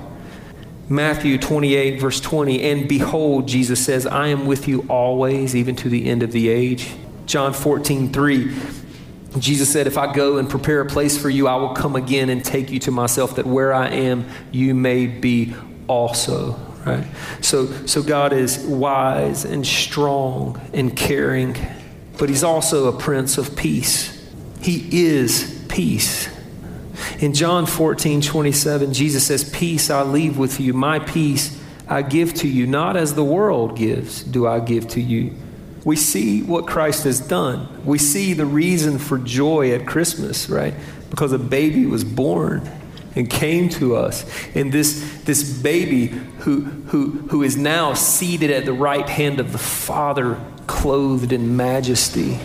Matthew 0.90 1.38
28, 1.38 2.02
verse 2.02 2.20
20, 2.20 2.62
and 2.64 2.90
behold, 2.90 3.48
Jesus 3.48 3.84
says, 3.84 4.06
I 4.06 4.28
am 4.28 4.46
with 4.46 4.68
you 4.68 4.86
always, 4.90 5.56
even 5.56 5.78
to 5.78 5.90
the 5.90 6.06
end 6.10 6.22
of 6.22 6.34
the 6.34 6.50
age. 6.50 6.92
John 7.26 7.54
14, 7.54 8.12
3, 8.12 8.56
Jesus 9.40 9.72
said, 9.72 9.88
If 9.88 9.98
I 9.98 10.12
go 10.14 10.38
and 10.38 10.50
prepare 10.50 10.82
a 10.82 10.86
place 10.86 11.18
for 11.18 11.30
you, 11.30 11.48
I 11.48 11.56
will 11.56 11.74
come 11.74 11.96
again 11.96 12.30
and 12.30 12.44
take 12.44 12.70
you 12.72 12.80
to 12.80 12.92
myself, 12.92 13.38
that 13.38 13.46
where 13.46 13.74
I 13.74 13.88
am, 13.88 14.26
you 14.52 14.76
may 14.76 15.08
be 15.08 15.56
also. 15.88 16.60
Right? 16.86 17.08
So, 17.40 17.68
so 17.86 18.04
God 18.04 18.34
is 18.34 18.58
wise 18.60 19.46
and 19.46 19.66
strong 19.66 20.60
and 20.74 20.98
caring 20.98 21.56
but 22.22 22.30
he's 22.30 22.44
also 22.44 22.88
a 22.88 22.96
prince 22.96 23.40
of 23.40 23.56
peace. 23.56 24.16
He 24.62 25.08
is 25.08 25.66
peace. 25.70 26.30
In 27.18 27.34
John 27.34 27.66
14, 27.66 28.22
27, 28.22 28.94
Jesus 28.94 29.26
says, 29.26 29.44
Peace 29.50 29.90
I 29.90 30.04
leave 30.04 30.38
with 30.38 30.60
you, 30.60 30.72
my 30.72 31.00
peace 31.00 31.60
I 31.88 32.04
give 32.04 32.36
to 32.36 32.48
you, 32.48 32.68
not 32.68 32.96
as 32.96 33.16
the 33.16 33.24
world 33.24 33.76
gives, 33.76 34.22
do 34.22 34.46
I 34.46 34.60
give 34.60 34.88
to 34.90 35.02
you. 35.02 35.34
We 35.84 35.96
see 35.96 36.44
what 36.44 36.68
Christ 36.68 37.06
has 37.06 37.20
done. 37.20 37.84
We 37.86 37.98
see 37.98 38.34
the 38.34 38.46
reason 38.46 39.00
for 39.00 39.18
joy 39.18 39.72
at 39.72 39.88
Christmas, 39.88 40.48
right? 40.48 40.76
Because 41.10 41.32
a 41.32 41.40
baby 41.40 41.88
was 41.88 42.04
born 42.04 42.70
and 43.16 43.32
came 43.32 43.68
to 43.70 43.96
us. 43.96 44.28
And 44.54 44.72
this, 44.72 45.24
this 45.24 45.44
baby 45.44 46.06
who, 46.06 46.62
who, 46.62 47.10
who 47.30 47.42
is 47.42 47.58
now 47.58 47.96
seated 47.96 48.52
at 48.52 48.66
the 48.66 48.74
right 48.74 49.10
hand 49.10 49.40
of 49.40 49.52
the 49.52 49.58
Father 49.58 50.40
clothed 50.72 51.34
in 51.34 51.56
majesty. 51.56 52.40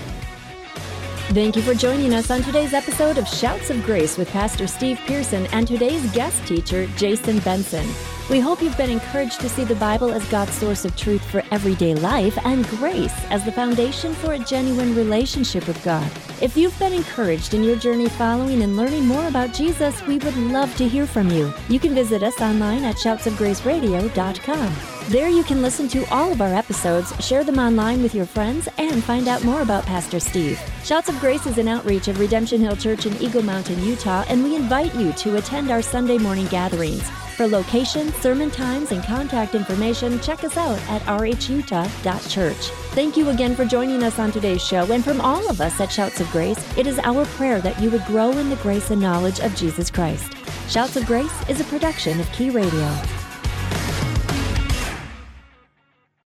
Thank 1.29 1.57
you 1.57 1.63
for 1.63 1.75
joining 1.75 2.13
us 2.13 2.31
on 2.31 2.43
today's 2.43 2.75
episode 2.75 3.19
of 3.19 3.27
Shouts 3.27 3.71
of 3.71 3.83
Grace 3.85 4.19
with 4.19 4.29
Pastor 4.31 4.67
Steve 4.67 4.99
Pearson 5.07 5.47
and 5.53 5.67
today's 5.67 6.05
guest 6.13 6.45
teacher, 6.47 6.87
Jason 6.97 7.39
Benson. 7.39 7.87
We 8.29 8.41
hope 8.41 8.61
you've 8.61 8.77
been 8.77 8.91
encouraged 8.91 9.41
to 9.41 9.49
see 9.49 9.65
the 9.65 9.77
Bible 9.77 10.13
as 10.13 10.29
God's 10.29 10.55
source 10.55 10.85
of 10.85 10.97
truth 10.97 11.25
for 11.31 11.45
everyday 11.53 11.95
life 11.95 12.37
and 12.45 12.67
grace 12.67 13.15
as 13.31 13.45
the 13.45 13.53
foundation 13.53 14.13
for 14.15 14.33
a 14.33 14.39
genuine 14.41 14.97
relationship 14.97 15.69
with 15.69 15.83
God. 15.85 16.11
If 16.43 16.57
you've 16.57 16.77
been 16.79 16.93
encouraged 16.93 17.55
in 17.55 17.63
your 17.63 17.77
journey 17.77 18.09
following 18.09 18.63
and 18.63 18.77
learning 18.77 19.07
more 19.07 19.29
about 19.29 19.55
Jesus, 19.55 20.05
we 20.07 20.19
would 20.19 20.37
love 20.37 20.75
to 20.77 20.89
hear 20.89 21.07
from 21.07 21.31
you. 21.31 21.55
You 21.69 21.79
can 21.79 21.95
visit 21.95 22.25
us 22.25 22.41
online 22.41 22.85
at 22.85 22.97
shoutsofgraceradio.com. 22.97 24.96
There 25.09 25.29
you 25.29 25.45
can 25.45 25.63
listen 25.63 25.87
to 25.89 26.05
all 26.13 26.33
of 26.33 26.41
our 26.41 26.53
episodes, 26.53 27.15
share 27.25 27.45
them 27.45 27.61
online 27.61 28.03
with 28.03 28.13
your 28.13 28.27
friends, 28.27 28.69
and 28.77 29.05
find 29.05 29.29
out 29.29 29.45
more 29.45 29.63
about 29.63 29.87
Pastor 29.87 30.19
Steve. 30.19 30.61
Shouts 30.83 31.09
of 31.09 31.21
Grace 31.21 31.47
is 31.47 31.59
an 31.59 31.69
outreach 31.69 32.09
of 32.09 32.19
Redemption 32.19 32.61
Hill 32.61 32.75
Church 32.75 33.07
in 33.07 33.17
Eagle 33.23 33.43
Mountain, 33.43 33.81
Utah, 33.85 34.25
and 34.29 34.43
we 34.43 34.57
invite 34.57 34.93
you 34.97 35.13
to 35.13 35.37
attend 35.37 35.71
our 35.71 35.81
Sunday 35.81 36.19
morning 36.19 36.47
gatherings. 36.47 37.09
For 37.37 37.47
location, 37.47 38.13
sermon 38.15 38.51
times, 38.51 38.91
and 38.91 39.05
contact 39.05 39.55
information, 39.55 40.19
check 40.19 40.43
us 40.43 40.57
out 40.57 40.81
at 40.89 41.03
rhutah.church. 41.03 42.71
Thank 42.91 43.17
you 43.17 43.29
again 43.29 43.55
for 43.55 43.65
joining 43.65 44.03
us 44.03 44.19
on 44.19 44.33
today's 44.33 44.67
show, 44.67 44.91
and 44.91 45.05
from 45.05 45.21
all 45.21 45.49
of 45.49 45.61
us 45.61 45.81
at 45.81 45.93
Shouts 45.93 46.19
of 46.19 46.29
Grace, 46.33 46.77
it 46.77 46.89
is 46.89 46.99
our 47.05 47.27
prayer 47.27 47.61
that 47.61 47.81
you 47.81 47.93
would 47.93 48.05
grow 48.07 48.33
in 48.33 48.51
the 48.51 48.57
grace 48.57 48.91
and 48.91 49.01
knowledge 49.01 49.39
of 49.39 49.55
Jesus 49.55 49.89
Christ. 49.89 50.33
Shouts 50.69 50.97
of 50.97 51.07
Grace 51.07 51.49
is 51.49 51.61
a 51.61 51.65
production 51.65 52.19
of 52.19 52.33
Key 52.33 52.51
Radio. 52.51 52.93